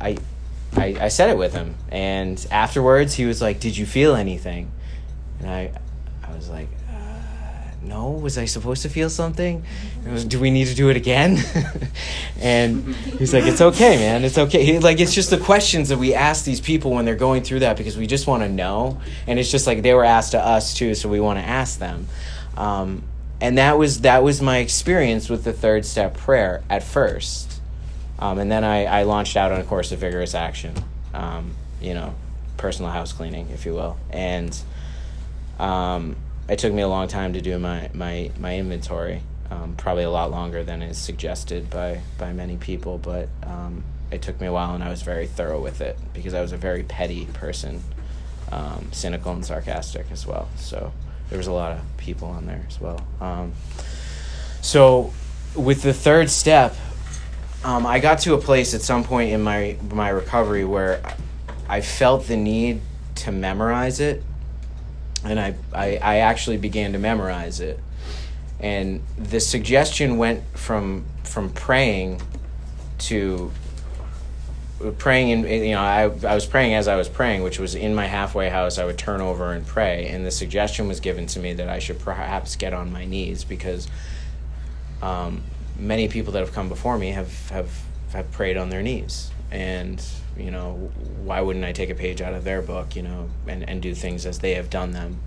I, 0.00 0.16
I, 0.76 0.96
I 1.00 1.08
said 1.08 1.30
it 1.30 1.36
with 1.36 1.52
him, 1.52 1.74
and 1.90 2.46
afterwards 2.52 3.14
he 3.14 3.24
was 3.24 3.42
like, 3.42 3.58
"Did 3.58 3.76
you 3.76 3.84
feel 3.84 4.14
anything?" 4.14 4.70
And 5.40 5.50
I, 5.50 5.72
I 6.22 6.32
was 6.32 6.48
like, 6.48 6.68
uh, 6.88 7.74
"No. 7.82 8.10
Was 8.10 8.38
I 8.38 8.44
supposed 8.44 8.82
to 8.82 8.88
feel 8.88 9.10
something? 9.10 9.64
Was, 10.06 10.24
do 10.24 10.38
we 10.38 10.52
need 10.52 10.68
to 10.68 10.76
do 10.76 10.90
it 10.90 10.96
again?" 10.96 11.38
and 12.40 12.94
he's 12.94 13.34
like, 13.34 13.42
"It's 13.42 13.60
okay, 13.60 13.96
man. 13.96 14.22
It's 14.22 14.38
okay." 14.38 14.64
He, 14.64 14.78
like 14.78 15.00
it's 15.00 15.12
just 15.12 15.30
the 15.30 15.38
questions 15.38 15.88
that 15.88 15.98
we 15.98 16.14
ask 16.14 16.44
these 16.44 16.60
people 16.60 16.92
when 16.92 17.04
they're 17.04 17.16
going 17.16 17.42
through 17.42 17.60
that 17.60 17.76
because 17.76 17.96
we 17.96 18.06
just 18.06 18.28
want 18.28 18.44
to 18.44 18.48
know, 18.48 19.00
and 19.26 19.40
it's 19.40 19.50
just 19.50 19.66
like 19.66 19.82
they 19.82 19.92
were 19.92 20.04
asked 20.04 20.32
to 20.32 20.38
us 20.38 20.72
too, 20.72 20.94
so 20.94 21.08
we 21.08 21.18
want 21.18 21.40
to 21.40 21.44
ask 21.44 21.80
them. 21.80 22.06
Um, 22.56 23.02
and 23.40 23.58
that 23.58 23.78
was 23.78 24.00
that 24.00 24.22
was 24.22 24.42
my 24.42 24.58
experience 24.58 25.28
with 25.28 25.44
the 25.44 25.52
third 25.52 25.84
step 25.84 26.16
prayer 26.16 26.62
at 26.68 26.82
first, 26.82 27.60
um, 28.18 28.38
and 28.38 28.50
then 28.50 28.64
I, 28.64 28.84
I 28.84 29.02
launched 29.04 29.36
out 29.36 29.52
on 29.52 29.60
a 29.60 29.64
course 29.64 29.92
of 29.92 30.00
vigorous 30.00 30.34
action, 30.34 30.74
um, 31.14 31.54
you 31.80 31.94
know, 31.94 32.14
personal 32.56 32.90
house 32.90 33.12
cleaning, 33.12 33.48
if 33.50 33.64
you 33.64 33.74
will, 33.74 33.96
and 34.10 34.58
um, 35.58 36.16
it 36.48 36.58
took 36.58 36.72
me 36.72 36.82
a 36.82 36.88
long 36.88 37.08
time 37.08 37.32
to 37.34 37.40
do 37.40 37.58
my 37.58 37.90
my 37.94 38.30
my 38.40 38.56
inventory, 38.56 39.22
um, 39.50 39.74
probably 39.76 40.04
a 40.04 40.10
lot 40.10 40.30
longer 40.30 40.64
than 40.64 40.82
is 40.82 40.98
suggested 40.98 41.70
by 41.70 42.00
by 42.18 42.32
many 42.32 42.56
people, 42.56 42.98
but 42.98 43.28
um, 43.44 43.84
it 44.10 44.22
took 44.22 44.40
me 44.40 44.46
a 44.46 44.52
while, 44.52 44.74
and 44.74 44.82
I 44.82 44.88
was 44.88 45.02
very 45.02 45.26
thorough 45.26 45.60
with 45.60 45.80
it 45.80 45.96
because 46.12 46.34
I 46.34 46.40
was 46.40 46.52
a 46.52 46.56
very 46.56 46.82
petty 46.82 47.26
person, 47.26 47.82
um, 48.50 48.88
cynical 48.90 49.32
and 49.32 49.44
sarcastic 49.44 50.06
as 50.10 50.26
well. 50.26 50.48
So 50.56 50.92
there 51.28 51.38
was 51.38 51.46
a 51.46 51.52
lot 51.52 51.72
of 51.72 51.80
people 51.96 52.28
on 52.28 52.46
there 52.46 52.64
as 52.68 52.80
well. 52.80 53.00
Um, 53.20 53.52
so 54.60 55.12
with 55.54 55.82
the 55.82 55.92
third 55.92 56.30
step, 56.30 56.74
um, 57.64 57.86
I 57.86 57.98
got 57.98 58.20
to 58.20 58.34
a 58.34 58.38
place 58.38 58.74
at 58.74 58.82
some 58.82 59.04
point 59.04 59.32
in 59.32 59.42
my 59.42 59.76
my 59.92 60.08
recovery 60.08 60.64
where 60.64 61.02
I 61.68 61.80
felt 61.80 62.26
the 62.26 62.36
need 62.36 62.80
to 63.16 63.32
memorize 63.32 64.00
it, 64.00 64.22
and 65.24 65.38
I, 65.40 65.54
I, 65.72 65.96
I 65.96 66.16
actually 66.18 66.56
began 66.56 66.92
to 66.92 66.98
memorize 66.98 67.60
it. 67.60 67.80
And 68.60 69.02
the 69.16 69.40
suggestion 69.40 70.18
went 70.18 70.42
from 70.56 71.04
from 71.24 71.50
praying 71.50 72.22
to 72.98 73.50
praying 74.98 75.32
and 75.32 75.48
you 75.48 75.72
know 75.72 75.80
I, 75.80 76.02
I 76.02 76.34
was 76.34 76.46
praying 76.46 76.74
as 76.74 76.86
i 76.86 76.94
was 76.94 77.08
praying 77.08 77.42
which 77.42 77.58
was 77.58 77.74
in 77.74 77.96
my 77.96 78.06
halfway 78.06 78.48
house 78.48 78.78
i 78.78 78.84
would 78.84 78.96
turn 78.98 79.20
over 79.20 79.52
and 79.52 79.66
pray. 79.66 80.06
And 80.08 80.24
the 80.24 80.30
suggestion 80.30 80.86
was 80.86 81.00
given 81.00 81.26
to 81.28 81.40
me 81.40 81.52
that 81.54 81.68
i 81.68 81.78
should 81.78 81.98
perhaps 81.98 82.54
get 82.56 82.72
on 82.72 82.92
my 82.92 83.04
knees 83.04 83.44
because 83.44 83.88
um, 85.02 85.42
many 85.78 86.08
people 86.08 86.32
that 86.32 86.40
have 86.40 86.52
come 86.52 86.68
before 86.68 86.98
me 86.98 87.10
have, 87.10 87.50
have 87.50 87.70
have 88.12 88.30
prayed 88.32 88.56
on 88.56 88.70
their 88.70 88.82
knees. 88.82 89.30
And 89.50 90.04
you 90.36 90.50
know 90.50 90.90
why 91.24 91.40
wouldn't 91.40 91.64
i 91.64 91.72
take 91.72 91.90
a 91.90 91.94
page 91.94 92.20
out 92.20 92.32
of 92.32 92.44
their 92.44 92.62
book 92.62 92.94
you 92.94 93.02
know 93.02 93.28
and, 93.48 93.68
and 93.68 93.82
do 93.82 93.94
things 93.94 94.26
as 94.26 94.38
they 94.38 94.54
have 94.54 94.70
done 94.70 94.92
them? 94.92 95.20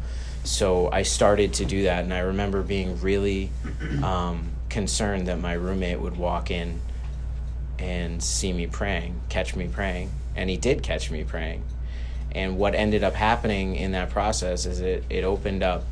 So 0.44 0.90
i 0.92 1.02
started 1.02 1.54
to 1.56 1.66
do 1.66 1.84
that. 1.84 2.04
And 2.04 2.14
i 2.14 2.20
remember 2.20 2.62
being 2.62 3.00
really 3.02 3.52
um, 4.04 4.52
concerned 4.70 5.28
that 5.28 5.40
my 5.40 5.54
roommate 5.54 6.00
would 6.00 6.16
walk 6.16 6.52
in 6.52 6.80
and 7.82 8.22
see 8.22 8.54
me 8.54 8.68
praying, 8.68 9.20
catch 9.30 9.56
me 9.56 9.68
praying. 9.68 10.12
And 10.36 10.50
he 10.50 10.56
did 10.56 10.84
catch 10.84 11.12
me 11.12 11.24
praying. 11.24 11.64
And 12.32 12.58
what 12.58 12.76
ended 12.76 13.04
up 13.04 13.16
happening 13.16 13.76
in 13.76 13.92
that 13.92 14.12
process 14.12 14.66
is 14.66 14.80
it, 14.80 15.04
it 15.10 15.24
opened 15.24 15.64
up 15.64 15.84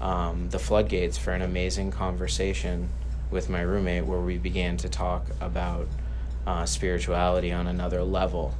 um, 0.00 0.50
the 0.50 0.58
floodgates 0.58 1.16
for 1.16 1.32
an 1.32 1.40
amazing 1.40 1.90
conversation 1.90 2.88
with 3.30 3.48
my 3.48 3.60
roommate 3.60 4.04
where 4.04 4.20
we 4.20 4.36
began 4.38 4.76
to 4.78 4.88
talk 4.88 5.26
about 5.40 5.86
uh, 6.46 6.66
spirituality 6.66 7.52
on 7.52 7.66
another 7.66 8.02
level. 8.02 8.54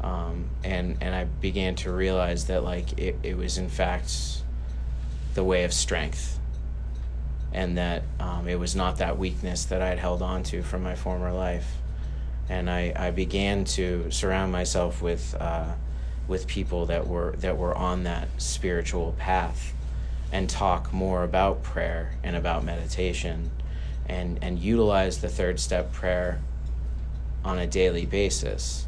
Um, 0.00 0.48
and, 0.62 0.96
and 1.00 1.14
I 1.14 1.24
began 1.24 1.74
to 1.76 1.90
realize 1.90 2.46
that 2.46 2.62
like 2.62 2.98
it, 2.98 3.16
it 3.22 3.36
was 3.36 3.58
in 3.58 3.68
fact 3.68 4.42
the 5.34 5.42
way 5.42 5.64
of 5.64 5.72
strength 5.72 6.37
and 7.52 7.78
that 7.78 8.02
um, 8.20 8.46
it 8.46 8.58
was 8.58 8.76
not 8.76 8.98
that 8.98 9.18
weakness 9.18 9.64
that 9.66 9.80
I 9.80 9.88
had 9.88 9.98
held 9.98 10.22
on 10.22 10.42
to 10.44 10.62
from 10.62 10.82
my 10.82 10.94
former 10.94 11.32
life. 11.32 11.76
And 12.48 12.70
I, 12.70 12.92
I 12.96 13.10
began 13.10 13.64
to 13.64 14.10
surround 14.10 14.52
myself 14.52 15.02
with 15.02 15.34
uh, 15.38 15.72
with 16.26 16.46
people 16.46 16.86
that 16.86 17.06
were 17.06 17.34
that 17.38 17.56
were 17.56 17.74
on 17.74 18.04
that 18.04 18.28
spiritual 18.38 19.14
path, 19.18 19.72
and 20.32 20.48
talk 20.48 20.92
more 20.92 21.24
about 21.24 21.62
prayer 21.62 22.14
and 22.22 22.36
about 22.36 22.64
meditation, 22.64 23.50
and 24.06 24.38
and 24.42 24.58
utilize 24.58 25.18
the 25.18 25.28
third 25.28 25.60
step 25.60 25.92
prayer 25.92 26.40
on 27.44 27.58
a 27.58 27.66
daily 27.66 28.06
basis. 28.06 28.86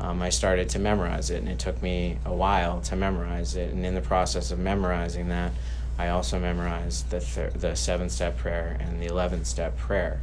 Um, 0.00 0.20
I 0.20 0.30
started 0.30 0.68
to 0.70 0.80
memorize 0.80 1.30
it, 1.30 1.36
and 1.36 1.48
it 1.48 1.60
took 1.60 1.80
me 1.80 2.18
a 2.24 2.32
while 2.32 2.80
to 2.82 2.96
memorize 2.96 3.54
it. 3.54 3.72
And 3.72 3.86
in 3.86 3.94
the 3.94 4.00
process 4.00 4.50
of 4.50 4.58
memorizing 4.58 5.28
that, 5.28 5.52
I 5.98 6.08
also 6.08 6.38
memorized 6.38 7.10
the 7.10 7.20
thir- 7.20 7.50
the 7.50 7.76
seven 7.76 8.08
step 8.08 8.36
prayer 8.38 8.76
and 8.80 9.00
the 9.00 9.06
eleven 9.06 9.44
step 9.44 9.76
prayer, 9.76 10.20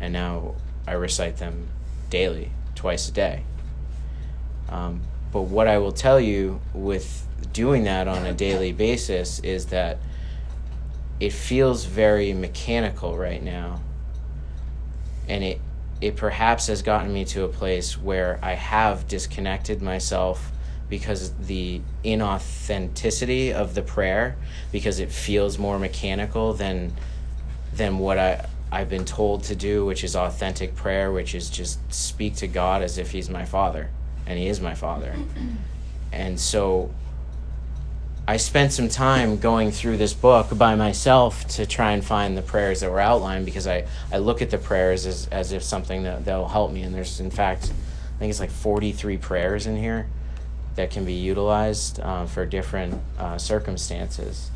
and 0.00 0.12
now 0.12 0.54
I 0.86 0.92
recite 0.92 1.36
them 1.38 1.68
daily, 2.10 2.50
twice 2.74 3.08
a 3.08 3.12
day. 3.12 3.44
Um, 4.68 5.02
but 5.32 5.42
what 5.42 5.68
I 5.68 5.78
will 5.78 5.92
tell 5.92 6.20
you 6.20 6.60
with 6.74 7.26
doing 7.52 7.84
that 7.84 8.08
on 8.08 8.26
a 8.26 8.34
daily 8.34 8.72
basis 8.72 9.38
is 9.40 9.66
that 9.66 9.98
it 11.20 11.32
feels 11.32 11.84
very 11.84 12.32
mechanical 12.32 13.16
right 13.16 13.42
now, 13.42 13.80
and 15.28 15.44
it 15.44 15.60
it 16.00 16.16
perhaps 16.16 16.66
has 16.66 16.82
gotten 16.82 17.12
me 17.12 17.24
to 17.24 17.44
a 17.44 17.48
place 17.48 17.96
where 17.96 18.40
I 18.42 18.54
have 18.54 19.06
disconnected 19.06 19.80
myself 19.80 20.50
because 20.88 21.32
the 21.34 21.80
inauthenticity 22.04 23.52
of 23.52 23.74
the 23.74 23.82
prayer 23.82 24.36
because 24.70 24.98
it 24.98 25.10
feels 25.10 25.58
more 25.58 25.78
mechanical 25.78 26.52
than 26.52 26.92
than 27.74 27.98
what 27.98 28.18
I 28.18 28.46
I've 28.70 28.88
been 28.88 29.04
told 29.04 29.44
to 29.44 29.54
do, 29.54 29.84
which 29.84 30.02
is 30.02 30.16
authentic 30.16 30.74
prayer, 30.74 31.12
which 31.12 31.34
is 31.34 31.50
just 31.50 31.78
speak 31.92 32.36
to 32.36 32.46
God 32.46 32.80
as 32.80 32.96
if 32.96 33.10
he's 33.10 33.28
my 33.28 33.44
father 33.44 33.90
and 34.26 34.38
he 34.38 34.48
is 34.48 34.60
my 34.60 34.74
father. 34.74 35.14
And 36.14 36.38
so 36.38 36.90
I 38.28 38.36
spent 38.36 38.74
some 38.74 38.90
time 38.90 39.38
going 39.38 39.70
through 39.70 39.96
this 39.96 40.12
book 40.12 40.56
by 40.58 40.74
myself 40.74 41.48
to 41.56 41.64
try 41.64 41.92
and 41.92 42.04
find 42.04 42.36
the 42.36 42.42
prayers 42.42 42.80
that 42.80 42.90
were 42.90 43.00
outlined 43.00 43.46
because 43.46 43.66
I, 43.66 43.86
I 44.12 44.18
look 44.18 44.42
at 44.42 44.50
the 44.50 44.58
prayers 44.58 45.06
as, 45.06 45.26
as 45.28 45.52
if 45.52 45.62
something 45.62 46.02
that, 46.02 46.26
that'll 46.26 46.48
help 46.48 46.70
me. 46.70 46.82
And 46.82 46.94
there's, 46.94 47.18
in 47.18 47.30
fact, 47.30 47.72
I 48.16 48.18
think 48.18 48.28
it's 48.28 48.40
like 48.40 48.50
43 48.50 49.16
prayers 49.16 49.66
in 49.66 49.76
here 49.76 50.06
that 50.76 50.90
can 50.90 51.04
be 51.04 51.12
utilized 51.14 52.00
uh, 52.00 52.26
for 52.26 52.46
different 52.46 53.00
uh, 53.18 53.38
circumstances. 53.38 54.50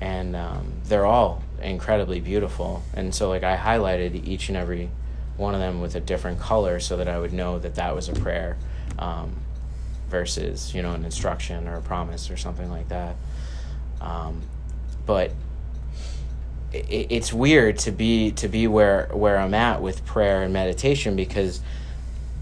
And 0.00 0.36
um, 0.36 0.72
they're 0.84 1.06
all 1.06 1.42
incredibly 1.62 2.20
beautiful. 2.20 2.82
And 2.94 3.14
so, 3.14 3.28
like, 3.28 3.42
I 3.42 3.56
highlighted 3.56 4.26
each 4.26 4.48
and 4.48 4.56
every 4.56 4.90
one 5.36 5.54
of 5.54 5.60
them 5.60 5.80
with 5.80 5.94
a 5.94 6.00
different 6.00 6.40
color 6.40 6.80
so 6.80 6.96
that 6.96 7.08
I 7.08 7.18
would 7.18 7.32
know 7.32 7.58
that 7.58 7.76
that 7.76 7.94
was 7.94 8.08
a 8.08 8.12
prayer 8.12 8.56
um, 8.98 9.34
versus, 10.08 10.74
you 10.74 10.82
know, 10.82 10.92
an 10.92 11.04
instruction 11.04 11.68
or 11.68 11.76
a 11.76 11.82
promise 11.82 12.30
or 12.30 12.36
something 12.36 12.70
like 12.70 12.88
that. 12.88 13.16
Um, 14.00 14.42
but 15.06 15.32
it, 16.72 17.06
it's 17.10 17.32
weird 17.32 17.78
to 17.80 17.90
be 17.90 18.32
to 18.32 18.48
be 18.48 18.66
where 18.66 19.08
where 19.12 19.38
I'm 19.38 19.54
at 19.54 19.80
with 19.80 20.04
prayer 20.04 20.42
and 20.42 20.52
meditation 20.52 21.16
because 21.16 21.60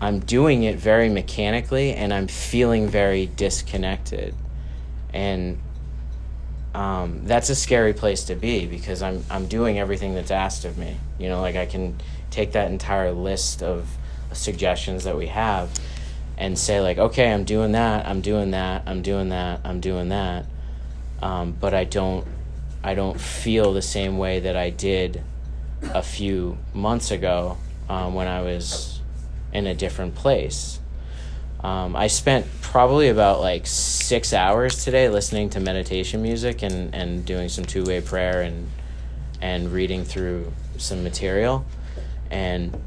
I'm 0.04 0.20
doing 0.20 0.64
it 0.64 0.76
very 0.76 1.08
mechanically 1.08 1.94
and 1.94 2.12
I'm 2.12 2.26
feeling 2.26 2.88
very 2.88 3.25
disconnected. 3.25 4.34
And 5.14 5.58
um, 6.75 7.23
that's 7.25 7.49
a 7.49 7.54
scary 7.54 7.94
place 7.94 8.25
to 8.25 8.34
be 8.34 8.66
because 8.66 9.02
I'm, 9.02 9.25
I'm 9.30 9.46
doing 9.46 9.78
everything 9.78 10.14
that's 10.14 10.30
asked 10.30 10.66
of 10.66 10.76
me. 10.76 10.99
You 11.18 11.30
know, 11.30 11.40
like 11.40 11.56
I 11.56 11.64
can 11.64 11.99
take 12.28 12.52
that 12.52 12.70
entire 12.70 13.12
list 13.12 13.62
of 13.62 13.88
suggestions 14.34 15.04
that 15.04 15.16
we 15.16 15.28
have 15.28 15.70
and 16.37 16.58
say 16.58 16.80
like 16.80 16.99
okay 16.99 17.32
i'm 17.32 17.44
doing 17.44 17.70
that 17.70 18.08
i'm 18.08 18.20
doing 18.20 18.50
that 18.50 18.82
i'm 18.87 19.02
doing 19.02 19.28
that 19.28 19.61
i'm 19.62 19.78
doing 19.78 20.08
that 20.08 20.44
um, 21.23 21.52
but 21.52 21.73
i 21.73 21.84
don't 21.84 22.26
i 22.82 22.92
don't 22.92 23.20
feel 23.20 23.73
the 23.73 23.80
same 23.80 24.18
way 24.18 24.40
that 24.40 24.56
i 24.56 24.68
did 24.68 25.23
a 25.92 26.02
few 26.02 26.58
months 26.73 27.12
ago 27.12 27.56
um, 27.88 28.14
when 28.14 28.26
i 28.26 28.42
was 28.42 28.93
in 29.54 29.66
a 29.66 29.75
different 29.75 30.14
place. 30.14 30.80
Um, 31.62 31.96
I 31.96 32.08
spent 32.08 32.46
probably 32.61 33.08
about 33.08 33.40
like 33.40 33.66
six 33.66 34.34
hours 34.34 34.84
today 34.84 35.08
listening 35.08 35.49
to 35.50 35.61
meditation 35.61 36.20
music 36.20 36.62
and, 36.62 36.94
and 36.94 37.25
doing 37.25 37.49
some 37.49 37.64
two 37.64 37.84
way 37.84 38.02
prayer 38.02 38.42
and 38.42 38.68
and 39.40 39.73
reading 39.73 40.04
through 40.04 40.52
some 40.76 41.02
material, 41.02 41.64
and 42.30 42.78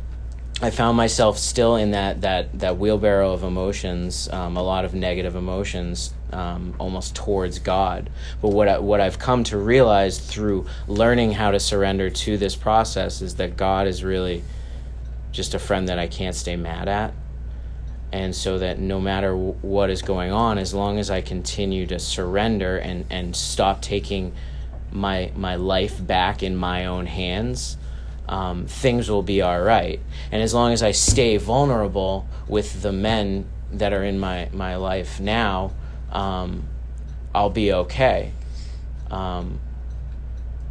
I 0.62 0.72
found 0.72 0.98
myself 0.98 1.38
still 1.38 1.76
in 1.76 1.92
that 1.92 2.22
that 2.22 2.60
that 2.60 2.78
wheelbarrow 2.78 3.34
of 3.34 3.44
emotions, 3.44 4.30
um, 4.30 4.58
a 4.58 4.64
lot 4.64 4.86
of 4.86 4.94
negative 4.94 5.36
emotions 5.36 6.14
um, 6.32 6.76
almost 6.78 7.16
towards 7.16 7.60
God. 7.60 8.10
But 8.42 8.50
what 8.50 8.68
I, 8.68 8.80
what 8.80 9.02
I've 9.02 9.18
come 9.18 9.44
to 9.46 9.58
realize 9.58 10.20
through 10.20 10.68
learning 10.88 11.32
how 11.32 11.52
to 11.52 11.60
surrender 11.60 12.10
to 12.10 12.38
this 12.38 12.56
process 12.56 13.22
is 13.22 13.36
that 13.36 13.58
God 13.58 13.88
is 13.88 14.04
really 14.04 14.44
just 15.38 15.54
a 15.54 15.60
friend 15.60 15.88
that 15.88 15.98
I 15.98 16.08
can't 16.08 16.36
stay 16.36 16.58
mad 16.58 16.90
at. 16.90 17.14
And 18.12 18.36
so 18.36 18.58
that 18.58 18.80
no 18.80 19.00
matter 19.00 19.32
w- 19.32 19.54
what 19.62 19.90
is 19.90 20.02
going 20.02 20.32
on, 20.32 20.58
as 20.58 20.74
long 20.74 20.98
as 20.98 21.12
I 21.12 21.22
continue 21.22 21.86
to 21.88 22.00
surrender 22.00 22.78
and, 22.78 23.06
and 23.10 23.36
stop 23.36 23.82
taking 23.82 24.34
my 24.92 25.32
my 25.36 25.56
life 25.56 26.06
back 26.06 26.42
in 26.42 26.56
my 26.56 26.86
own 26.86 27.06
hands, 27.06 27.78
um, 28.28 28.66
things 28.66 29.10
will 29.10 29.24
be 29.24 29.42
all 29.42 29.62
right. 29.62 30.00
And 30.32 30.42
as 30.42 30.54
long 30.54 30.74
as 30.74 30.82
I 30.84 30.92
stay 30.92 31.38
vulnerable 31.38 32.28
with 32.48 32.82
the 32.82 32.92
men 32.92 33.46
that 33.72 33.94
are 33.94 34.04
in 34.04 34.20
my, 34.20 34.50
my 34.54 34.78
life 34.78 35.20
now, 35.20 35.74
um, 36.12 36.68
I'll 37.36 37.50
be 37.50 37.72
okay. 37.74 38.32
Um, 39.12 39.60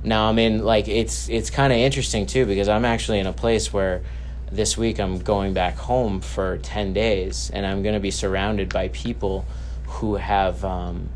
now 0.02 0.28
I'm 0.28 0.38
in 0.38 0.64
like 0.64 0.88
it's 0.88 1.28
it's 1.28 1.50
kind 1.50 1.72
of 1.72 1.78
interesting 1.78 2.26
too 2.26 2.46
because 2.46 2.68
I'm 2.68 2.84
actually 2.84 3.18
in 3.18 3.26
a 3.26 3.32
place 3.32 3.72
where 3.72 4.02
this 4.50 4.76
week 4.76 4.98
I'm 4.98 5.18
going 5.18 5.54
back 5.54 5.76
home 5.76 6.20
for 6.20 6.58
ten 6.58 6.92
days 6.92 7.50
and 7.52 7.66
I'm 7.66 7.82
going 7.82 7.94
to 7.94 8.00
be 8.00 8.10
surrounded 8.10 8.72
by 8.72 8.88
people 8.88 9.44
who 9.86 10.16
have 10.16 10.64
um, 10.64 11.08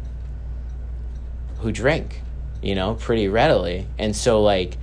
who 1.58 1.72
drink, 1.72 2.22
you 2.62 2.74
know, 2.74 2.94
pretty 2.94 3.28
readily, 3.28 3.86
and 3.98 4.14
so 4.14 4.42
like 4.42 4.76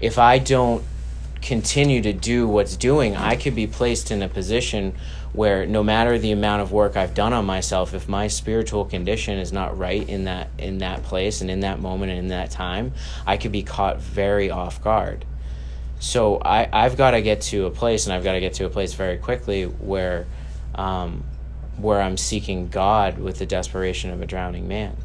if 0.00 0.18
I 0.18 0.38
don't 0.38 0.84
continue 1.40 2.00
to 2.00 2.12
do 2.12 2.48
what's 2.48 2.76
doing, 2.76 3.14
I 3.14 3.36
could 3.36 3.54
be 3.54 3.66
placed 3.66 4.10
in 4.10 4.22
a 4.22 4.28
position 4.28 4.94
where 5.34 5.66
no 5.66 5.82
matter 5.82 6.18
the 6.18 6.30
amount 6.30 6.62
of 6.62 6.72
work 6.72 6.96
I've 6.96 7.12
done 7.12 7.32
on 7.32 7.44
myself, 7.44 7.92
if 7.92 8.08
my 8.08 8.28
spiritual 8.28 8.84
condition 8.84 9.38
is 9.38 9.52
not 9.52 9.76
right 9.76 10.08
in 10.08 10.24
that 10.24 10.48
in 10.58 10.78
that 10.78 11.02
place 11.02 11.40
and 11.40 11.50
in 11.50 11.60
that 11.60 11.80
moment 11.80 12.10
and 12.10 12.20
in 12.20 12.28
that 12.28 12.50
time, 12.50 12.92
I 13.26 13.36
could 13.36 13.52
be 13.52 13.62
caught 13.62 14.00
very 14.00 14.50
off 14.50 14.82
guard. 14.82 15.24
So 16.04 16.36
I, 16.36 16.68
I've 16.70 16.98
got 16.98 17.12
to 17.12 17.22
get 17.22 17.40
to 17.40 17.64
a 17.64 17.70
place, 17.70 18.04
and 18.04 18.12
I've 18.12 18.22
got 18.22 18.34
to 18.34 18.40
get 18.40 18.52
to 18.54 18.66
a 18.66 18.68
place 18.68 18.92
very 18.92 19.16
quickly 19.16 19.64
where, 19.64 20.26
um, 20.74 21.24
where 21.78 21.98
I'm 21.98 22.18
seeking 22.18 22.68
God 22.68 23.18
with 23.18 23.38
the 23.38 23.46
desperation 23.46 24.10
of 24.10 24.20
a 24.20 24.26
drowning 24.26 24.68
man, 24.68 24.98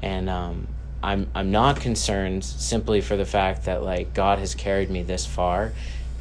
and 0.00 0.30
um, 0.30 0.66
I'm 1.02 1.30
I'm 1.34 1.50
not 1.50 1.78
concerned 1.78 2.42
simply 2.42 3.02
for 3.02 3.18
the 3.18 3.26
fact 3.26 3.66
that 3.66 3.82
like 3.82 4.14
God 4.14 4.38
has 4.38 4.54
carried 4.54 4.88
me 4.88 5.02
this 5.02 5.26
far, 5.26 5.72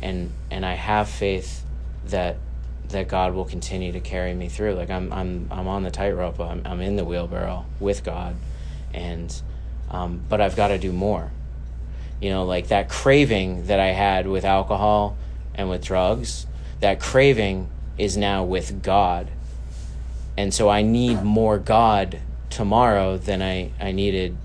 and 0.02 0.32
and 0.52 0.66
I 0.66 0.74
have 0.74 1.08
faith 1.08 1.64
that 2.08 2.36
that 2.90 3.08
God 3.08 3.34
will 3.34 3.46
continue 3.46 3.94
to 3.94 4.02
carry 4.02 4.34
me 4.34 4.50
through. 4.50 4.74
Like 4.74 4.90
I'm 4.90 5.14
I'm 5.14 5.48
I'm 5.50 5.70
on 5.70 5.84
the 5.84 5.92
tightrope. 5.92 6.42
I'm 6.42 6.62
I'm 6.66 6.82
in 6.82 6.98
the 6.98 7.06
wheelbarrow 7.06 7.66
with 7.80 8.04
God, 8.04 8.36
and 8.94 9.34
um, 9.90 10.20
but 10.28 10.42
I've 10.42 10.58
got 10.58 10.68
to 10.68 10.78
do 10.78 10.92
more. 10.92 11.32
You 12.24 12.30
know, 12.30 12.46
like 12.46 12.70
that 12.70 12.88
craving 12.88 13.68
that 13.68 13.82
I 13.82 13.88
had 13.88 14.28
with 14.28 14.46
alcohol 14.46 15.18
and 15.54 15.70
with 15.70 15.84
drugs. 15.84 16.48
That 16.80 17.02
craving 17.02 17.70
is 17.98 18.16
now 18.16 18.46
with 18.46 18.82
God, 18.82 19.30
and 20.38 20.54
so 20.54 20.70
I 20.70 20.84
need 20.84 21.22
more 21.22 21.60
God 21.60 22.20
tomorrow 22.50 23.18
than 23.18 23.42
I 23.42 23.72
I 23.78 23.92
needed 23.92 24.38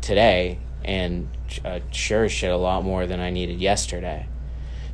today 0.00 0.58
and 0.84 1.28
uh, 1.64 1.78
sure 1.92 2.28
shit 2.28 2.50
a 2.50 2.56
lot 2.56 2.82
more 2.82 3.06
than 3.06 3.20
I 3.20 3.30
needed 3.30 3.60
yesterday. 3.60 4.26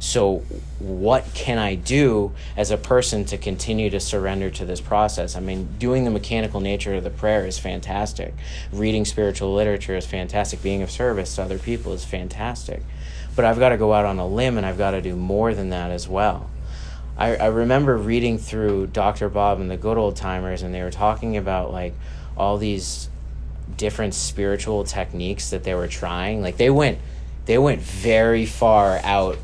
So, 0.03 0.39
what 0.81 1.33
can 1.33 1.59
I 1.59 1.77
do 1.77 2.33
as 2.57 2.73
a 2.73 2.77
person 2.77 3.25
to 3.27 3.39
continue 3.39 3.89
to 3.91 4.01
surrender 4.01 4.51
to 4.51 4.65
this 4.65 4.81
process? 4.81 5.37
I 5.37 5.41
mean, 5.41 5.77
doing 5.79 6.03
the 6.03 6.11
mechanical 6.11 6.59
nature 6.59 6.97
of 6.97 7.05
the 7.05 7.11
prayer 7.11 7.47
is 7.47 7.61
fantastic. 7.61 8.35
Reading 8.73 9.05
spiritual 9.05 9.55
literature 9.55 9.95
is 9.95 10.05
fantastic. 10.05 10.61
Being 10.61 10.83
of 10.83 10.91
service 10.91 11.37
to 11.37 11.43
other 11.45 11.57
people 11.57 11.93
is 11.93 12.05
fantastic. 12.05 12.83
But 13.37 13.45
I've 13.45 13.61
got 13.61 13.69
to 13.69 13.77
go 13.77 13.93
out 13.93 14.05
on 14.05 14.19
a 14.19 14.27
limb 14.27 14.57
and 14.57 14.67
I've 14.67 14.77
got 14.77 14.91
to 14.91 15.01
do 15.01 15.15
more 15.15 15.55
than 15.55 15.71
that 15.71 15.93
as 15.93 16.09
well. 16.09 16.51
I, 17.17 17.37
I 17.37 17.47
remember 17.47 17.97
reading 17.97 18.39
through 18.39 18.89
Dr. 18.89 19.29
Bob 19.29 19.61
and 19.61 19.71
the 19.71 19.77
Good 19.77 19.99
Old 19.99 20.17
Timers, 20.17 20.63
and 20.63 20.75
they 20.75 20.83
were 20.83 20.91
talking 20.91 21.37
about 21.37 21.71
like 21.71 21.95
all 22.37 22.59
these 22.59 23.09
different 23.77 24.15
spiritual 24.15 24.83
techniques 24.83 25.51
that 25.51 25.63
they 25.63 25.75
were 25.75 25.87
trying. 25.87 26.43
Like 26.43 26.57
they 26.57 26.71
went 26.71 26.99
they 27.47 27.59
went 27.59 27.81
very 27.81 28.47
far 28.47 28.99
out 29.05 29.39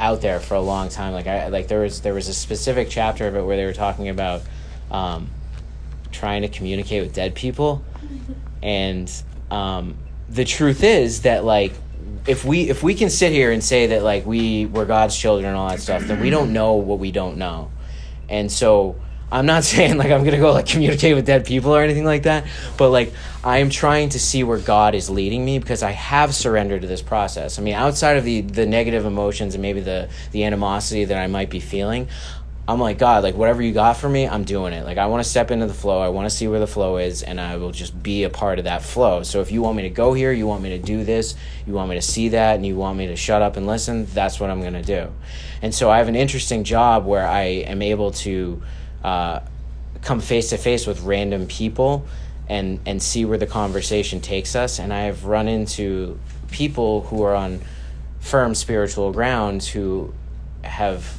out 0.00 0.22
there 0.22 0.40
for 0.40 0.54
a 0.54 0.60
long 0.60 0.88
time. 0.88 1.12
Like 1.12 1.26
I 1.26 1.48
like 1.48 1.68
there 1.68 1.80
was 1.80 2.00
there 2.00 2.14
was 2.14 2.28
a 2.28 2.34
specific 2.34 2.88
chapter 2.90 3.28
of 3.28 3.36
it 3.36 3.42
where 3.42 3.56
they 3.56 3.66
were 3.66 3.72
talking 3.72 4.08
about 4.08 4.42
um, 4.90 5.30
trying 6.10 6.42
to 6.42 6.48
communicate 6.48 7.02
with 7.02 7.14
dead 7.14 7.34
people, 7.34 7.84
and 8.62 9.10
um, 9.50 9.96
the 10.28 10.44
truth 10.44 10.82
is 10.82 11.22
that 11.22 11.44
like 11.44 11.72
if 12.26 12.44
we 12.44 12.68
if 12.68 12.82
we 12.82 12.94
can 12.94 13.10
sit 13.10 13.32
here 13.32 13.52
and 13.52 13.62
say 13.62 13.88
that 13.88 14.02
like 14.02 14.26
we 14.26 14.66
were 14.66 14.86
God's 14.86 15.16
children 15.16 15.46
and 15.46 15.56
all 15.56 15.68
that 15.68 15.80
stuff, 15.80 16.02
then 16.02 16.20
we 16.20 16.30
don't 16.30 16.52
know 16.52 16.74
what 16.74 16.98
we 16.98 17.12
don't 17.12 17.36
know, 17.36 17.70
and 18.28 18.50
so 18.50 18.96
I'm 19.32 19.46
not 19.46 19.64
saying 19.70 19.96
like 19.96 20.10
I'm 20.10 20.24
gonna 20.24 20.38
go 20.38 20.52
like 20.52 20.66
communicate 20.66 21.14
with 21.14 21.26
dead 21.26 21.44
people 21.44 21.74
or 21.74 21.82
anything 21.82 22.04
like 22.04 22.24
that, 22.24 22.46
but 22.76 22.90
like 22.90 23.12
I 23.44 23.58
am 23.58 23.70
trying 23.70 24.10
to 24.10 24.18
see 24.18 24.42
where 24.44 24.58
God 24.58 24.94
is 24.94 25.08
leading 25.08 25.44
me 25.44 25.58
because 25.58 25.82
I 25.82 25.92
have 25.92 26.34
surrendered 26.34 26.82
to 26.82 26.88
this 26.88 27.02
process. 27.02 27.58
I 27.58 27.62
mean, 27.62 27.74
outside 27.74 28.16
of 28.16 28.24
the 28.24 28.40
the 28.42 28.66
negative 28.66 29.06
emotions 29.06 29.54
and 29.54 29.62
maybe 29.62 29.80
the 29.80 30.08
the 30.32 30.44
animosity 30.44 31.04
that 31.06 31.18
I 31.18 31.26
might 31.26 31.50
be 31.50 31.60
feeling, 31.60 32.08
I'm 32.68 32.78
like 32.80 32.98
God, 32.98 33.22
like 33.22 33.34
whatever 33.34 33.62
you 33.62 33.72
got 33.72 33.96
for 33.96 34.08
me, 34.08 34.28
I'm 34.28 34.44
doing 34.44 34.72
it. 34.72 34.84
Like 34.84 34.98
I 34.98 35.06
want 35.06 35.24
to 35.24 35.28
step 35.28 35.50
into 35.50 35.66
the 35.66 35.74
flow. 35.74 36.00
I 36.00 36.08
want 36.08 36.28
to 36.28 36.34
see 36.34 36.46
where 36.46 36.60
the 36.60 36.66
flow 36.66 36.98
is, 36.98 37.22
and 37.22 37.40
I 37.40 37.56
will 37.56 37.72
just 37.72 38.00
be 38.02 38.24
a 38.24 38.30
part 38.30 38.58
of 38.58 38.64
that 38.66 38.82
flow. 38.82 39.22
So 39.22 39.40
if 39.40 39.50
you 39.50 39.62
want 39.62 39.76
me 39.76 39.82
to 39.84 39.90
go 39.90 40.12
here, 40.12 40.32
you 40.32 40.46
want 40.46 40.62
me 40.62 40.70
to 40.70 40.78
do 40.78 41.04
this, 41.04 41.34
you 41.66 41.72
want 41.72 41.88
me 41.88 41.96
to 41.96 42.02
see 42.02 42.28
that, 42.30 42.56
and 42.56 42.66
you 42.66 42.76
want 42.76 42.98
me 42.98 43.06
to 43.06 43.16
shut 43.16 43.42
up 43.42 43.56
and 43.56 43.66
listen, 43.66 44.06
that's 44.06 44.38
what 44.38 44.50
I'm 44.50 44.62
gonna 44.62 44.82
do. 44.82 45.12
And 45.62 45.74
so 45.74 45.90
I 45.90 45.98
have 45.98 46.08
an 46.08 46.16
interesting 46.16 46.64
job 46.64 47.06
where 47.06 47.26
I 47.26 47.42
am 47.42 47.82
able 47.82 48.10
to 48.12 48.62
uh, 49.02 49.40
come 50.02 50.20
face 50.20 50.50
to 50.50 50.56
face 50.56 50.86
with 50.86 51.00
random 51.02 51.46
people 51.46 52.06
and 52.48 52.80
and 52.86 53.02
see 53.02 53.24
where 53.24 53.38
the 53.38 53.46
conversation 53.46 54.20
takes 54.20 54.54
us. 54.56 54.78
And 54.78 54.92
I 54.92 55.02
have 55.02 55.24
run 55.24 55.48
into 55.48 56.18
people 56.50 57.02
who 57.02 57.22
are 57.22 57.34
on 57.34 57.60
firm 58.20 58.54
spiritual 58.54 59.12
grounds 59.12 59.68
who 59.68 60.12
have 60.62 61.16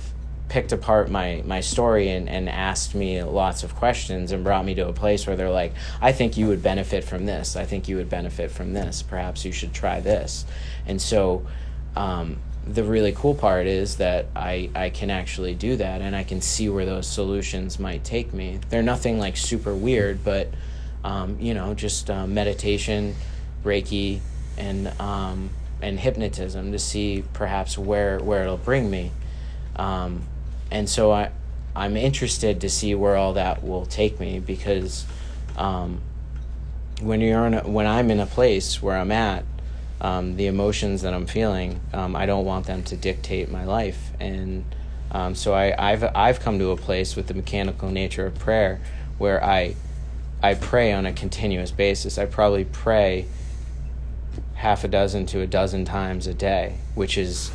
picked 0.50 0.74
apart 0.74 1.10
my 1.10 1.42
my 1.46 1.62
story 1.62 2.10
and, 2.10 2.28
and 2.28 2.50
asked 2.50 2.94
me 2.94 3.24
lots 3.24 3.64
of 3.64 3.74
questions 3.76 4.34
and 4.34 4.44
brought 4.44 4.66
me 4.66 4.76
to 4.76 4.88
a 4.88 4.94
place 4.94 5.26
where 5.26 5.38
they're 5.38 5.50
like, 5.50 5.74
I 6.02 6.12
think 6.12 6.36
you 6.36 6.48
would 6.48 6.62
benefit 6.62 7.06
from 7.06 7.26
this. 7.26 7.56
I 7.56 7.66
think 7.66 7.88
you 7.88 7.96
would 7.96 8.10
benefit 8.10 8.52
from 8.52 8.74
this. 8.74 9.02
Perhaps 9.02 9.46
you 9.46 9.54
should 9.54 9.74
try 9.74 10.02
this. 10.02 10.46
And 10.86 11.02
so 11.02 11.48
um, 11.96 12.38
the 12.66 12.84
really 12.84 13.12
cool 13.12 13.34
part 13.34 13.66
is 13.66 13.98
that 13.98 14.28
I, 14.36 14.70
I 14.76 14.90
can 14.90 15.10
actually 15.10 15.56
do 15.56 15.76
that 15.78 16.02
and 16.02 16.16
I 16.16 16.24
can 16.24 16.42
see 16.42 16.70
where 16.70 16.86
those 16.86 17.08
solutions 17.08 17.80
might 17.80 18.04
take 18.04 18.34
me. 18.34 18.60
They're 18.70 18.84
nothing 18.84 19.18
like 19.18 19.36
super 19.36 19.74
weird, 19.74 20.24
but 20.24 20.50
um, 21.04 21.40
you 21.40 21.54
know, 21.54 21.74
just 21.74 22.10
uh, 22.10 22.28
meditation, 22.28 23.16
Reiki, 23.64 24.20
and 24.58 24.88
um, 25.00 25.50
and 25.82 26.00
hypnotism 26.00 26.72
to 26.72 26.80
see 26.80 27.24
perhaps 27.34 27.78
where 27.78 28.20
where 28.20 28.44
it'll 28.44 28.58
bring 28.58 28.92
me. 28.92 29.12
Um, 29.76 30.24
and 30.70 30.88
so 30.88 31.12
I 31.12 31.32
I'm 31.76 31.98
interested 31.98 32.62
to 32.62 32.70
see 32.70 32.94
where 32.94 33.16
all 33.16 33.34
that 33.34 33.64
will 33.64 33.86
take 33.86 34.20
me 34.20 34.40
because 34.40 35.06
um, 35.58 36.02
when 37.02 37.22
you're 37.22 37.48
in 37.48 37.54
a, 37.56 37.62
when 37.62 37.88
I'm 37.88 38.12
in 38.12 38.20
a 38.20 38.26
place 38.26 38.82
where 38.82 38.98
I'm 38.98 39.12
at 39.12 39.44
um, 40.02 40.36
the 40.36 40.48
emotions 40.48 41.04
that 41.04 41.14
I'm 41.14 41.28
feeling, 41.28 41.80
um, 41.94 42.16
I 42.16 42.26
don't 42.26 42.44
want 42.44 42.66
them 42.66 42.82
to 42.86 42.98
dictate 42.98 43.52
my 43.52 43.66
life. 43.66 44.12
And 44.20 44.66
um, 45.12 45.36
so 45.36 45.54
I, 45.54 45.76
I've, 45.78 46.04
I've 46.16 46.40
come 46.40 46.58
to 46.58 46.72
a 46.72 46.76
place 46.76 47.16
with 47.16 47.28
the 47.28 47.36
mechanical 47.36 47.90
nature 47.90 48.26
of 48.26 48.38
prayer 48.40 48.82
where 49.20 49.44
I, 49.44 49.76
I 50.42 50.56
pray 50.56 50.92
on 50.92 51.06
a 51.06 51.14
continuous 51.14 51.70
basis. 51.70 52.18
I 52.18 52.26
probably 52.26 52.66
pray 52.66 53.28
half 54.56 54.84
a 54.84 54.88
dozen 54.88 55.28
to 55.28 55.42
a 55.42 55.48
dozen 55.48 55.86
times 55.86 56.26
a 56.26 56.34
day, 56.34 56.78
which 56.96 57.16
is 57.16 57.52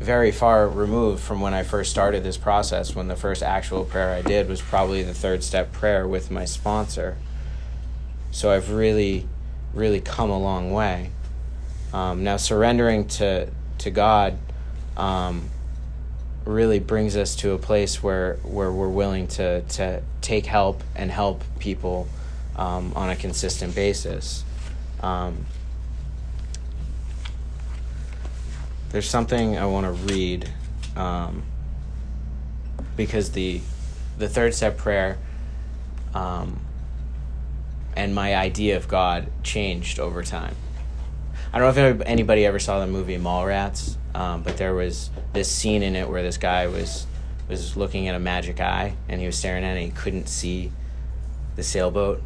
very 0.00 0.32
far 0.32 0.68
removed 0.68 1.22
from 1.22 1.40
when 1.40 1.54
I 1.54 1.62
first 1.62 1.90
started 1.90 2.24
this 2.24 2.36
process. 2.36 2.94
When 2.94 3.08
the 3.08 3.16
first 3.16 3.42
actual 3.42 3.86
prayer 3.86 4.10
I 4.10 4.20
did 4.20 4.48
was 4.48 4.60
probably 4.60 5.02
the 5.02 5.14
third 5.14 5.42
step 5.42 5.72
prayer 5.72 6.06
with 6.06 6.30
my 6.30 6.44
sponsor. 6.44 7.16
So 8.30 8.50
I've 8.50 8.70
really, 8.70 9.26
really 9.72 10.00
come 10.00 10.28
a 10.28 10.38
long 10.38 10.72
way. 10.72 11.10
Um, 11.92 12.24
now, 12.24 12.36
surrendering 12.36 13.06
to 13.08 13.48
to 13.78 13.90
God 13.90 14.38
um, 14.96 15.50
really 16.44 16.78
brings 16.78 17.16
us 17.16 17.36
to 17.36 17.52
a 17.52 17.58
place 17.58 18.02
where 18.02 18.34
where 18.42 18.72
we're 18.72 18.88
willing 18.88 19.26
to 19.28 19.62
to 19.62 20.02
take 20.20 20.46
help 20.46 20.82
and 20.94 21.10
help 21.10 21.42
people 21.58 22.08
um, 22.56 22.92
on 22.94 23.10
a 23.10 23.16
consistent 23.16 23.74
basis. 23.74 24.44
Um, 25.00 25.46
there's 28.90 29.08
something 29.08 29.58
I 29.58 29.66
want 29.66 29.86
to 29.86 29.92
read 29.92 30.48
um, 30.96 31.42
because 32.96 33.32
the 33.32 33.60
the 34.18 34.28
third 34.28 34.54
step 34.54 34.76
prayer 34.76 35.18
um, 36.14 36.60
and 37.96 38.14
my 38.14 38.34
idea 38.34 38.76
of 38.76 38.88
God 38.88 39.30
changed 39.42 39.98
over 39.98 40.22
time. 40.22 40.54
I 41.52 41.58
don't 41.58 41.76
know 41.76 41.88
if 41.88 42.00
anybody 42.06 42.46
ever 42.46 42.58
saw 42.58 42.80
the 42.80 42.86
movie 42.86 43.18
Mallrats, 43.18 43.96
um, 44.14 44.42
but 44.42 44.56
there 44.56 44.74
was 44.74 45.10
this 45.34 45.50
scene 45.50 45.82
in 45.82 45.96
it 45.96 46.08
where 46.08 46.22
this 46.22 46.38
guy 46.38 46.66
was 46.66 47.06
was 47.48 47.76
looking 47.76 48.08
at 48.08 48.14
a 48.14 48.18
magic 48.18 48.60
eye 48.60 48.94
and 49.08 49.20
he 49.20 49.26
was 49.26 49.36
staring 49.36 49.62
at 49.62 49.76
it 49.76 49.82
and 49.82 49.92
he 49.92 50.00
couldn't 50.00 50.28
see 50.28 50.72
the 51.56 51.62
sailboat. 51.62 52.22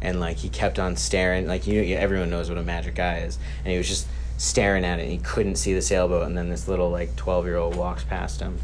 And 0.00 0.18
like 0.18 0.38
he 0.38 0.48
kept 0.48 0.80
on 0.80 0.96
staring 0.96 1.46
like 1.46 1.68
you 1.68 1.80
everyone 1.96 2.30
knows 2.30 2.48
what 2.48 2.58
a 2.58 2.62
magic 2.62 2.98
eye 2.98 3.18
is. 3.18 3.38
And 3.64 3.70
he 3.70 3.78
was 3.78 3.88
just 3.88 4.08
staring 4.36 4.84
at 4.84 4.98
it 4.98 5.02
and 5.02 5.12
he 5.12 5.18
couldn't 5.18 5.54
see 5.54 5.72
the 5.72 5.82
sailboat 5.82 6.26
and 6.26 6.36
then 6.36 6.48
this 6.48 6.66
little 6.66 6.90
like 6.90 7.14
12 7.14 7.46
year 7.46 7.56
old 7.56 7.76
walks 7.76 8.02
past 8.02 8.40
him. 8.40 8.58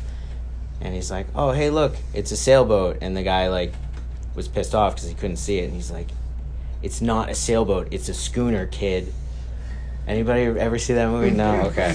And 0.81 0.95
he's 0.95 1.13
like 1.13 1.29
oh 1.37 1.53
hey 1.53 1.71
look 1.71 1.95
it's 2.13 2.33
a 2.33 2.37
sailboat. 2.37 2.99
And 3.01 3.17
the 3.17 3.23
guy 3.23 3.49
like 3.49 3.73
was 4.35 4.49
pissed 4.49 4.75
off 4.75 4.97
because 4.97 5.09
he 5.09 5.15
couldn't 5.15 5.37
see 5.37 5.59
it 5.59 5.67
and 5.67 5.75
he's 5.75 5.93
like 5.93 6.09
it's 6.83 7.01
not 7.01 7.29
a 7.29 7.35
sailboat 7.35 7.89
it's 7.91 8.09
a 8.09 8.15
schooner 8.15 8.67
kid 8.67 9.13
anybody 10.11 10.43
ever 10.61 10.79
see 10.79 10.95
that 10.95 11.09
movie 11.09 11.31
no 11.31 11.63
okay 11.63 11.91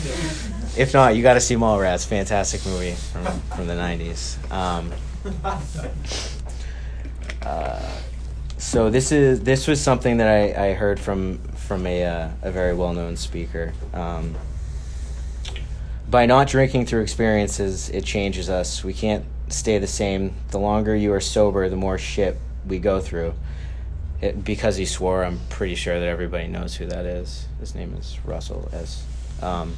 if 0.78 0.94
not 0.94 1.16
you 1.16 1.22
got 1.22 1.36
to 1.36 1.42
see 1.42 1.56
mallrats 1.56 2.06
fantastic 2.06 2.66
movie 2.66 2.94
from, 2.94 3.26
from 3.56 3.68
the 3.68 3.74
90s 3.74 4.52
um, 4.52 4.92
uh, 7.44 8.02
so 8.58 8.90
this 8.90 9.12
is 9.12 9.42
this 9.42 9.68
was 9.68 9.80
something 9.80 10.18
that 10.18 10.28
I, 10.28 10.70
I 10.70 10.74
heard 10.74 11.00
from 11.00 11.38
from 11.56 11.86
a 11.86 12.04
uh, 12.04 12.30
a 12.42 12.52
very 12.52 12.74
well 12.74 12.94
known 12.94 13.16
speaker. 13.16 13.74
Um, 13.94 14.36
by 16.10 16.26
not 16.26 16.48
drinking 16.48 16.86
through 16.86 17.02
experiences, 17.02 17.90
it 17.90 18.06
changes 18.06 18.50
us. 18.50 18.84
We 18.84 18.94
can't 18.94 19.26
stay 19.50 19.78
the 19.80 19.88
same. 19.88 20.34
The 20.52 20.60
longer 20.60 20.96
you 20.96 21.14
are 21.14 21.20
sober, 21.22 21.68
the 21.70 21.76
more 21.76 21.98
shit 21.98 22.38
we 22.68 22.80
go 22.80 23.00
through. 23.00 23.34
It, 24.22 24.44
because 24.44 24.78
he 24.78 24.86
swore, 24.86 25.26
I'm 25.26 25.40
pretty 25.50 25.76
sure 25.76 26.00
that 26.00 26.08
everybody 26.08 26.48
knows 26.48 26.76
who 26.76 26.86
that 26.88 27.06
is. 27.06 27.48
His 27.60 27.76
name 27.76 27.94
is 27.96 28.18
Russell 28.26 28.70
S. 28.72 29.04
Um, 29.42 29.76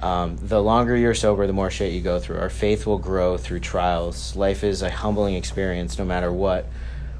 um, 0.00 0.36
the 0.36 0.62
longer 0.62 0.96
you're 0.96 1.14
sober, 1.14 1.46
the 1.46 1.52
more 1.52 1.70
shit 1.70 1.92
you 1.92 2.00
go 2.00 2.18
through. 2.18 2.38
Our 2.38 2.50
faith 2.50 2.86
will 2.86 2.98
grow 2.98 3.36
through 3.36 3.60
trials. 3.60 4.34
Life 4.34 4.64
is 4.64 4.82
a 4.82 4.90
humbling 4.90 5.34
experience, 5.34 5.98
no 5.98 6.04
matter 6.04 6.32
what 6.32 6.66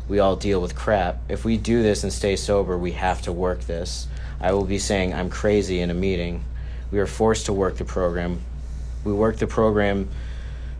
we 0.09 0.19
all 0.19 0.35
deal 0.35 0.61
with 0.61 0.75
crap. 0.75 1.19
If 1.29 1.45
we 1.45 1.57
do 1.57 1.83
this 1.83 2.03
and 2.03 2.13
stay 2.13 2.35
sober, 2.37 2.77
we 2.77 2.93
have 2.93 3.23
to 3.23 3.33
work 3.33 3.61
this. 3.61 4.09
I 4.41 4.53
will 4.53 4.65
be 4.65 4.79
saying 4.79 5.15
I'm 5.15 5.31
crazy 5.31 5.81
in 5.81 5.91
a 5.91 5.95
meeting. 5.95 6.45
We 6.91 6.99
are 6.99 7.07
forced 7.07 7.47
to 7.47 7.53
work 7.53 7.77
the 7.77 7.85
program. 7.85 8.41
We 9.05 9.13
work 9.13 9.37
the 9.37 9.47
program 9.47 10.09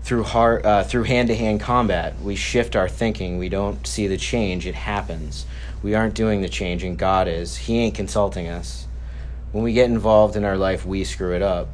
through 0.03 0.25
heart, 0.25 0.65
uh, 0.65 0.85
through 0.85 1.05
hand-to-hand 1.05 1.61
combat. 1.61 2.21
We 2.21 2.37
shift 2.37 2.77
our 2.77 2.89
thinking. 2.89 3.39
We 3.39 3.49
don't 3.49 3.87
see 3.87 4.07
the 4.07 4.17
change; 4.17 4.67
it 4.67 4.75
happens. 4.75 5.47
We 5.83 5.95
aren't 5.95 6.15
doing 6.15 6.43
the 6.43 6.49
change, 6.49 6.85
and 6.85 6.99
God 6.99 7.29
is. 7.29 7.57
He 7.57 7.79
ain't 7.79 7.95
consulting 7.95 8.49
us. 8.49 8.87
When 9.53 9.65
we 9.65 9.73
get 9.73 9.91
involved 9.91 10.37
in 10.37 10.45
our 10.45 10.57
life, 10.57 10.85
we 10.87 11.05
screw 11.05 11.35
it 11.35 11.43
up. 11.43 11.69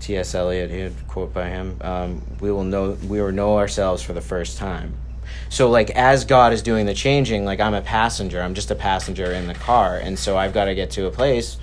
T.S. 0.00 0.34
Eliot, 0.34 0.70
a 0.70 0.92
quote 1.08 1.34
by 1.34 1.48
him. 1.48 1.76
Um, 1.80 2.22
we 2.40 2.50
will 2.50 2.64
know 2.64 2.96
we 3.06 3.20
will 3.20 3.32
know 3.32 3.58
ourselves 3.58 4.02
for 4.02 4.12
the 4.12 4.20
first 4.20 4.56
time. 4.56 4.94
So 5.48 5.68
like 5.68 5.90
as 5.90 6.24
God 6.24 6.52
is 6.52 6.62
doing 6.62 6.86
the 6.86 6.94
changing, 6.94 7.44
like 7.44 7.60
I'm 7.60 7.74
a 7.74 7.82
passenger, 7.82 8.40
I'm 8.40 8.54
just 8.54 8.70
a 8.70 8.74
passenger 8.74 9.32
in 9.32 9.46
the 9.46 9.54
car, 9.54 9.96
and 9.96 10.18
so 10.18 10.36
I've 10.36 10.54
got 10.54 10.66
to 10.66 10.74
get 10.74 10.92
to 10.92 11.06
a 11.06 11.10
place 11.10 11.58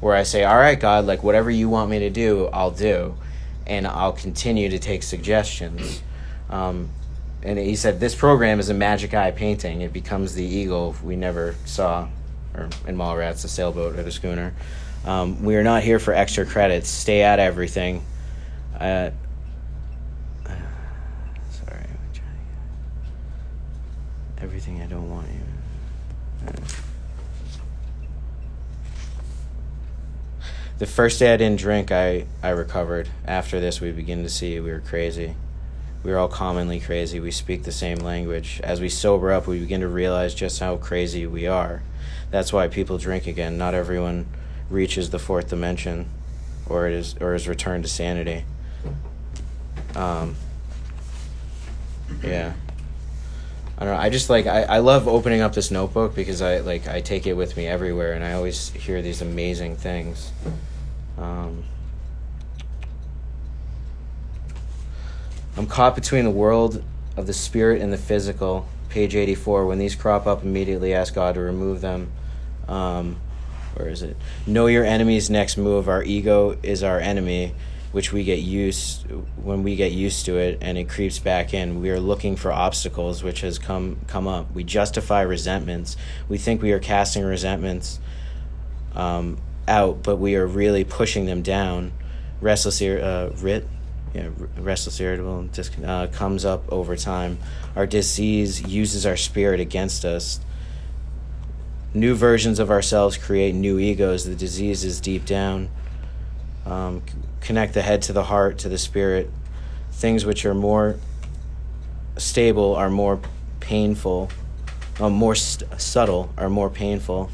where 0.00 0.16
I 0.16 0.22
say, 0.22 0.44
"All 0.44 0.56
right, 0.56 0.78
God, 0.78 1.06
like 1.06 1.22
whatever 1.22 1.50
you 1.50 1.68
want 1.68 1.90
me 1.90 1.98
to 2.00 2.10
do, 2.10 2.48
I'll 2.52 2.70
do." 2.70 3.14
And 3.66 3.86
I'll 3.86 4.12
continue 4.12 4.68
to 4.70 4.78
take 4.78 5.02
suggestions. 5.02 6.02
Um, 6.50 6.90
and 7.42 7.58
he 7.58 7.76
said, 7.76 8.00
This 8.00 8.14
program 8.14 8.60
is 8.60 8.68
a 8.68 8.74
magic 8.74 9.14
eye 9.14 9.30
painting. 9.30 9.80
It 9.80 9.92
becomes 9.92 10.34
the 10.34 10.44
eagle 10.44 10.94
we 11.02 11.16
never 11.16 11.54
saw, 11.64 12.08
or 12.54 12.68
in 12.86 12.96
Mallrats, 12.96 13.44
a 13.44 13.48
sailboat 13.48 13.98
or 13.98 14.02
the 14.02 14.12
schooner. 14.12 14.54
Um, 15.04 15.42
we 15.42 15.56
are 15.56 15.64
not 15.64 15.82
here 15.82 15.98
for 15.98 16.14
extra 16.14 16.46
credits. 16.46 16.88
Stay 16.88 17.22
at 17.22 17.40
everything. 17.40 18.04
Uh, 18.78 19.10
everything 24.42 24.82
I 24.82 24.86
don't 24.86 25.08
want 25.08 25.28
you. 25.28 26.81
The 30.82 30.88
first 30.88 31.20
day 31.20 31.32
I 31.32 31.36
didn't 31.36 31.60
drink, 31.60 31.92
I, 31.92 32.26
I 32.42 32.48
recovered. 32.48 33.08
After 33.24 33.60
this, 33.60 33.80
we 33.80 33.92
begin 33.92 34.24
to 34.24 34.28
see 34.28 34.58
we 34.58 34.72
were 34.72 34.80
crazy. 34.80 35.36
We 36.02 36.10
are 36.10 36.18
all 36.18 36.26
commonly 36.26 36.80
crazy. 36.80 37.20
We 37.20 37.30
speak 37.30 37.62
the 37.62 37.70
same 37.70 37.98
language. 37.98 38.60
As 38.64 38.80
we 38.80 38.88
sober 38.88 39.30
up, 39.30 39.46
we 39.46 39.60
begin 39.60 39.82
to 39.82 39.86
realize 39.86 40.34
just 40.34 40.58
how 40.58 40.76
crazy 40.78 41.24
we 41.24 41.46
are. 41.46 41.84
That's 42.32 42.52
why 42.52 42.66
people 42.66 42.98
drink 42.98 43.28
again. 43.28 43.56
Not 43.56 43.74
everyone 43.74 44.26
reaches 44.70 45.10
the 45.10 45.20
fourth 45.20 45.50
dimension 45.50 46.08
or 46.68 46.88
is 46.88 47.14
or 47.20 47.36
is 47.36 47.46
returned 47.46 47.84
to 47.84 47.88
sanity. 47.88 48.44
Um, 49.94 50.34
yeah. 52.24 52.54
I 53.78 53.84
don't 53.84 53.94
know. 53.94 54.00
I 54.00 54.10
just 54.10 54.28
like 54.28 54.48
I, 54.48 54.62
I 54.64 54.78
love 54.78 55.06
opening 55.06 55.42
up 55.42 55.52
this 55.52 55.70
notebook 55.70 56.16
because 56.16 56.42
I 56.42 56.58
like 56.58 56.88
I 56.88 57.00
take 57.00 57.28
it 57.28 57.34
with 57.34 57.56
me 57.56 57.68
everywhere, 57.68 58.14
and 58.14 58.24
I 58.24 58.32
always 58.32 58.70
hear 58.70 59.00
these 59.00 59.22
amazing 59.22 59.76
things. 59.76 60.32
Um, 61.18 61.64
I'm 65.56 65.66
caught 65.66 65.94
between 65.94 66.24
the 66.24 66.30
world 66.30 66.82
of 67.16 67.26
the 67.26 67.32
spirit 67.32 67.80
and 67.80 67.92
the 67.92 67.98
physical. 67.98 68.66
Page 68.88 69.14
84. 69.14 69.66
When 69.66 69.78
these 69.78 69.94
crop 69.94 70.26
up, 70.26 70.42
immediately 70.42 70.94
ask 70.94 71.14
God 71.14 71.34
to 71.34 71.40
remove 71.40 71.80
them. 71.80 72.10
Um, 72.68 73.16
where 73.74 73.88
is 73.88 74.02
it? 74.02 74.16
Know 74.46 74.66
your 74.66 74.84
enemy's 74.84 75.30
next 75.30 75.56
move. 75.56 75.88
Our 75.88 76.02
ego 76.02 76.58
is 76.62 76.82
our 76.82 77.00
enemy 77.00 77.54
which 77.92 78.10
we 78.10 78.24
get 78.24 78.40
used 78.40 79.04
when 79.36 79.62
we 79.62 79.76
get 79.76 79.92
used 79.92 80.24
to 80.24 80.38
it 80.38 80.58
and 80.62 80.76
it 80.78 80.88
creeps 80.88 81.18
back 81.18 81.52
in 81.52 81.80
we 81.80 81.90
are 81.90 82.00
looking 82.00 82.36
for 82.36 82.50
obstacles 82.50 83.22
which 83.22 83.42
has 83.42 83.58
come 83.58 83.98
come 84.06 84.26
up 84.26 84.50
we 84.54 84.64
justify 84.64 85.20
resentments 85.20 85.96
we 86.28 86.38
think 86.38 86.62
we 86.62 86.72
are 86.72 86.78
casting 86.78 87.22
resentments 87.22 88.00
um, 88.94 89.38
out 89.68 90.02
but 90.02 90.16
we 90.16 90.36
are 90.36 90.46
really 90.46 90.84
pushing 90.84 91.26
them 91.26 91.42
down. 91.42 91.92
Restless 92.40 92.82
uh, 92.82 93.32
writ 93.36 93.66
yeah, 94.14 94.28
restless 94.58 95.00
irritable 95.00 95.48
uh, 95.84 96.06
comes 96.08 96.44
up 96.44 96.70
over 96.70 96.96
time. 96.96 97.38
Our 97.74 97.86
disease 97.86 98.60
uses 98.62 99.06
our 99.06 99.16
spirit 99.16 99.58
against 99.58 100.04
us. 100.04 100.38
New 101.94 102.14
versions 102.14 102.58
of 102.58 102.70
ourselves 102.70 103.16
create 103.16 103.54
new 103.54 103.78
egos. 103.78 104.24
The 104.24 104.34
disease 104.34 104.84
is 104.84 105.00
deep 105.00 105.24
down. 105.24 105.70
Um, 106.66 107.02
connect 107.40 107.74
the 107.74 107.82
head 107.82 108.02
to 108.02 108.12
the 108.12 108.24
heart, 108.24 108.58
to 108.58 108.68
the 108.68 108.78
spirit. 108.78 109.30
Things 109.92 110.24
which 110.26 110.44
are 110.44 110.54
more 110.54 110.96
stable 112.18 112.74
are 112.74 112.90
more 112.90 113.20
painful, 113.60 114.30
uh, 115.00 115.08
more 115.08 115.34
st- 115.34 115.80
subtle 115.80 116.32
are 116.36 116.50
more 116.50 116.68
painful. 116.68 117.30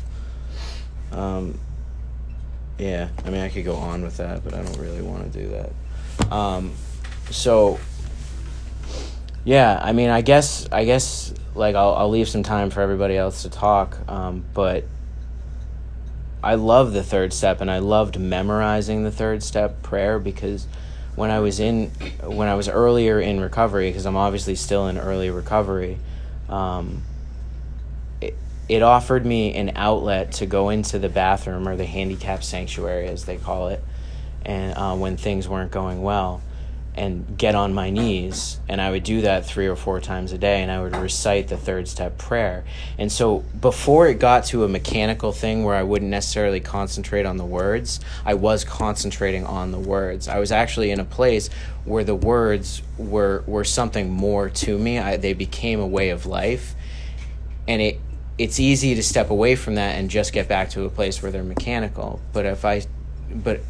Um, 1.10 1.58
yeah, 2.78 3.08
I 3.24 3.30
mean, 3.30 3.40
I 3.40 3.48
could 3.48 3.64
go 3.64 3.76
on 3.76 4.02
with 4.02 4.16
that, 4.18 4.44
but 4.44 4.54
I 4.54 4.62
don't 4.62 4.78
really 4.78 5.02
want 5.02 5.30
to 5.32 5.38
do 5.38 5.48
that. 5.48 6.32
Um, 6.32 6.72
so, 7.30 7.78
yeah, 9.44 9.80
I 9.82 9.92
mean, 9.92 10.10
I 10.10 10.20
guess, 10.20 10.68
I 10.70 10.84
guess, 10.84 11.34
like, 11.54 11.74
I'll, 11.74 11.94
I'll 11.94 12.10
leave 12.10 12.28
some 12.28 12.42
time 12.42 12.70
for 12.70 12.80
everybody 12.80 13.16
else 13.16 13.42
to 13.42 13.50
talk, 13.50 13.98
um, 14.08 14.44
but 14.54 14.84
I 16.42 16.54
love 16.54 16.92
the 16.92 17.02
third 17.02 17.32
step 17.32 17.60
and 17.60 17.70
I 17.70 17.78
loved 17.78 18.18
memorizing 18.18 19.02
the 19.02 19.10
third 19.10 19.42
step 19.42 19.82
prayer 19.82 20.18
because 20.18 20.66
when 21.16 21.30
I 21.30 21.40
was 21.40 21.58
in 21.58 21.88
when 22.22 22.46
I 22.46 22.54
was 22.54 22.68
earlier 22.68 23.20
in 23.20 23.40
recovery 23.40 23.90
because 23.90 24.06
I'm 24.06 24.16
obviously 24.16 24.54
still 24.54 24.86
in 24.86 24.98
early 24.98 25.30
recovery 25.30 25.98
um, 26.48 27.02
it, 28.68 28.82
offered 28.82 29.24
me 29.24 29.54
an 29.54 29.72
outlet 29.76 30.32
to 30.32 30.46
go 30.46 30.68
into 30.70 30.98
the 30.98 31.08
bathroom 31.08 31.68
or 31.68 31.76
the 31.76 31.86
handicap 31.86 32.42
sanctuary 32.42 33.06
as 33.06 33.24
they 33.24 33.36
call 33.36 33.68
it 33.68 33.82
and 34.44 34.76
uh, 34.76 34.94
when 34.94 35.16
things 35.16 35.48
weren't 35.48 35.70
going 35.70 36.02
well 36.02 36.42
and 36.94 37.38
get 37.38 37.54
on 37.54 37.72
my 37.72 37.90
knees. 37.90 38.58
And 38.68 38.80
i 38.80 38.90
would 38.90 39.04
do 39.04 39.20
that 39.20 39.46
three 39.46 39.68
or 39.68 39.76
four 39.76 40.00
times 40.00 40.32
a 40.32 40.38
day 40.38 40.62
and 40.62 40.70
i 40.70 40.80
would 40.80 40.96
recite 40.96 41.46
the 41.48 41.56
third 41.56 41.86
step 41.86 42.18
prayer. 42.18 42.64
And 42.98 43.10
so 43.12 43.44
before 43.60 44.08
it 44.08 44.18
got 44.18 44.46
to 44.46 44.64
a 44.64 44.68
mechanical 44.68 45.32
thing 45.32 45.62
where 45.64 45.76
i 45.76 45.82
wouldn't 45.82 46.10
necessarily 46.10 46.60
concentrate 46.60 47.24
on 47.24 47.36
the 47.36 47.44
words 47.44 48.00
i 48.24 48.34
was 48.34 48.64
concentrating 48.64 49.44
on 49.44 49.70
the 49.70 49.78
words. 49.78 50.28
I 50.28 50.38
was 50.38 50.50
actually 50.50 50.90
in 50.90 51.00
a 51.00 51.04
place 51.04 51.50
where 51.84 52.04
the 52.04 52.14
words 52.14 52.82
were 52.96 53.42
were 53.46 53.64
something 53.64 54.10
more 54.10 54.50
to 54.50 54.78
me. 54.78 54.98
I, 54.98 55.16
they 55.16 55.32
became 55.32 55.80
a 55.80 55.86
way 55.86 56.10
of 56.10 56.26
life. 56.26 56.74
And 57.66 57.82
it 57.82 58.00
it's 58.38 58.60
easy 58.60 58.94
to 58.94 59.02
step 59.02 59.30
away 59.30 59.56
from 59.56 59.74
that 59.74 59.96
and 59.96 60.08
just 60.08 60.32
get 60.32 60.48
back 60.48 60.70
to 60.70 60.84
a 60.84 60.90
place 60.90 61.22
where 61.22 61.32
they're 61.32 61.42
mechanical. 61.42 62.20
But 62.32 62.46
if 62.46 62.64
i 62.64 62.82
but 63.34 63.60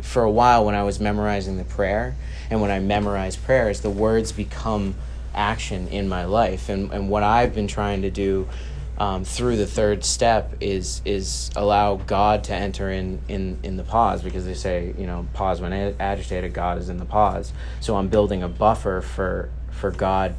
for 0.00 0.22
a 0.22 0.30
while 0.30 0.64
when 0.64 0.74
i 0.74 0.82
was 0.82 0.98
memorizing 1.00 1.56
the 1.56 1.64
prayer 1.64 2.16
and 2.50 2.60
when 2.60 2.70
I 2.70 2.78
memorize 2.78 3.36
prayers, 3.36 3.80
the 3.80 3.90
words 3.90 4.32
become 4.32 4.94
action 5.34 5.88
in 5.88 6.08
my 6.08 6.24
life. 6.24 6.68
And, 6.68 6.92
and 6.92 7.08
what 7.08 7.22
I've 7.22 7.54
been 7.54 7.66
trying 7.66 8.02
to 8.02 8.10
do 8.10 8.48
um, 8.96 9.24
through 9.24 9.56
the 9.56 9.66
third 9.66 10.04
step 10.04 10.54
is 10.60 11.02
is 11.04 11.50
allow 11.56 11.96
God 11.96 12.44
to 12.44 12.54
enter 12.54 12.92
in 12.92 13.20
in 13.26 13.58
in 13.64 13.76
the 13.76 13.82
pause 13.82 14.22
because 14.22 14.44
they 14.44 14.54
say 14.54 14.94
you 14.96 15.04
know 15.04 15.26
pause 15.32 15.60
when 15.60 15.72
agitated 15.72 16.54
God 16.54 16.78
is 16.78 16.88
in 16.88 16.98
the 16.98 17.04
pause. 17.04 17.52
So 17.80 17.96
I'm 17.96 18.06
building 18.06 18.44
a 18.44 18.48
buffer 18.48 19.00
for 19.00 19.50
for 19.72 19.90
God 19.90 20.36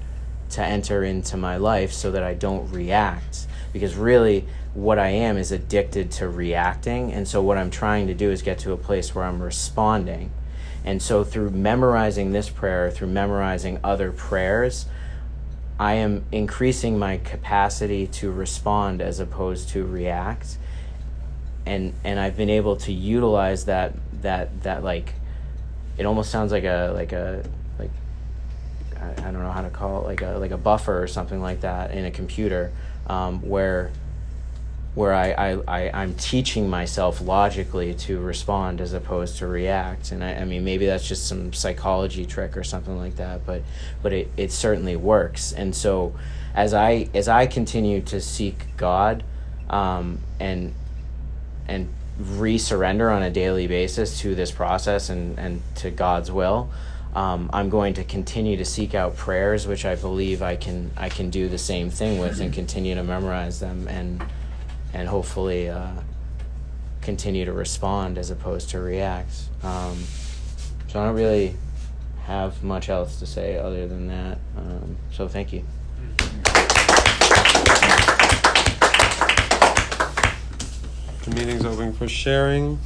to 0.52 0.64
enter 0.64 1.04
into 1.04 1.36
my 1.36 1.58
life 1.58 1.92
so 1.92 2.12
that 2.12 2.24
I 2.24 2.34
don't 2.34 2.72
react 2.72 3.46
because 3.76 3.96
really 3.96 4.48
what 4.74 4.98
I 4.98 5.10
am 5.10 5.38
is 5.38 5.52
addicted 5.52 6.10
to 6.12 6.30
reacting 6.30 7.12
and 7.12 7.28
so 7.28 7.42
what 7.42 7.58
I'm 7.58 7.70
trying 7.70 8.08
to 8.08 8.14
do 8.14 8.32
is 8.32 8.42
get 8.42 8.58
to 8.60 8.72
a 8.72 8.78
place 8.78 9.14
where 9.14 9.26
I'm 9.26 9.44
responding 9.44 10.32
and 10.86 11.02
so 11.02 11.24
through 11.24 11.50
memorizing 11.50 12.32
this 12.32 12.50
prayer 12.50 12.90
through 12.90 13.10
memorizing 13.10 13.80
other 13.84 14.12
prayers 14.12 14.86
I 15.80 15.96
am 15.96 16.24
increasing 16.32 16.98
my 16.98 17.18
capacity 17.18 18.08
to 18.08 18.32
respond 18.32 19.02
as 19.02 19.20
opposed 19.20 19.70
to 19.70 19.86
react. 19.86 20.58
And 21.66 21.94
and 22.04 22.20
I've 22.20 22.38
been 22.38 22.50
able 22.50 22.78
to 22.78 22.94
utilize 22.94 23.66
that 23.66 23.94
that 24.22 24.64
that 24.64 24.84
like 24.84 25.14
it 25.98 26.06
almost 26.06 26.32
sounds 26.32 26.52
like 26.52 26.64
a 26.64 26.92
like 26.96 27.12
a 27.12 27.44
like 27.78 27.92
I, 29.02 29.32
don't 29.32 29.44
know 29.44 29.52
how 29.52 29.62
to 29.62 29.70
call 29.70 30.02
it 30.02 30.06
like 30.06 30.22
a 30.22 30.38
like 30.38 30.52
a 30.52 30.58
buffer 30.58 31.02
or 31.02 31.08
something 31.08 31.42
like 31.42 31.62
that 31.62 31.92
in 31.92 32.06
a 32.06 32.12
computer 32.12 32.72
um, 33.08 33.42
where 33.42 33.92
where 34.96 35.14
I, 35.14 35.32
I, 35.32 35.52
I, 35.68 36.02
I'm 36.02 36.16
teaching 36.16 36.70
myself 36.70 37.20
logically 37.20 37.94
to 37.96 38.18
respond 38.18 38.80
as 38.80 38.94
opposed 38.94 39.38
to 39.40 39.48
react. 39.48 40.14
And 40.14 40.24
I, 40.24 40.36
I 40.36 40.46
mean, 40.46 40.64
maybe 40.64 40.86
that's 40.86 41.06
just 41.06 41.28
some 41.28 41.52
psychology 41.52 42.26
trick 42.26 42.56
or 42.56 42.64
something 42.64 42.98
like 42.98 43.18
that, 43.18 43.46
but, 43.46 43.62
but 44.02 44.14
it, 44.14 44.32
it 44.38 44.54
certainly 44.54 44.96
works. 44.96 45.52
And 45.52 45.76
so 45.76 46.16
as 46.56 46.74
I, 46.74 47.10
as 47.14 47.28
I 47.28 47.46
continue 47.46 48.02
to 48.04 48.22
seek 48.22 48.78
God 48.78 49.26
um, 49.70 50.20
and, 50.40 50.74
and 51.68 51.90
re-surrender 52.18 53.12
on 53.12 53.22
a 53.22 53.30
daily 53.30 53.68
basis 53.68 54.22
to 54.22 54.34
this 54.34 54.50
process 54.50 55.10
and, 55.10 55.38
and 55.38 55.62
to 55.76 55.92
God's 55.92 56.32
will, 56.32 56.70
um, 57.16 57.50
I'm 57.54 57.70
going 57.70 57.94
to 57.94 58.04
continue 58.04 58.58
to 58.58 58.66
seek 58.66 58.94
out 58.94 59.16
prayers, 59.16 59.66
which 59.66 59.86
I 59.86 59.96
believe 59.96 60.42
I 60.42 60.58
can 60.58 60.92
I 60.98 61.08
can 61.08 61.30
do 61.30 61.48
the 61.48 61.58
same 61.58 61.90
thing 61.90 62.20
with 62.20 62.42
and 62.42 62.54
continue 62.54 62.94
to 62.96 63.04
memorize 63.04 63.62
them 63.62 63.88
and 63.88 64.24
and 64.94 65.08
hopefully 65.08 65.70
uh, 65.70 65.94
continue 67.02 67.46
to 67.46 67.54
respond 67.54 68.18
as 68.18 68.32
opposed 68.32 68.70
to 68.72 68.82
react. 68.82 69.34
Um, 69.64 70.04
so 70.88 71.00
I 71.00 71.06
don't 71.06 71.16
really 71.16 71.56
have 72.26 72.62
much 72.64 72.90
else 72.90 73.20
to 73.20 73.26
say 73.26 73.58
other 73.58 73.88
than 73.88 74.08
that. 74.08 74.38
Um, 74.58 74.98
so 75.12 75.28
thank 75.30 75.54
you. 75.54 75.64
The 81.24 81.32
meeting's 81.34 81.66
open 81.66 81.94
for 81.94 82.10
sharing. 82.10 82.78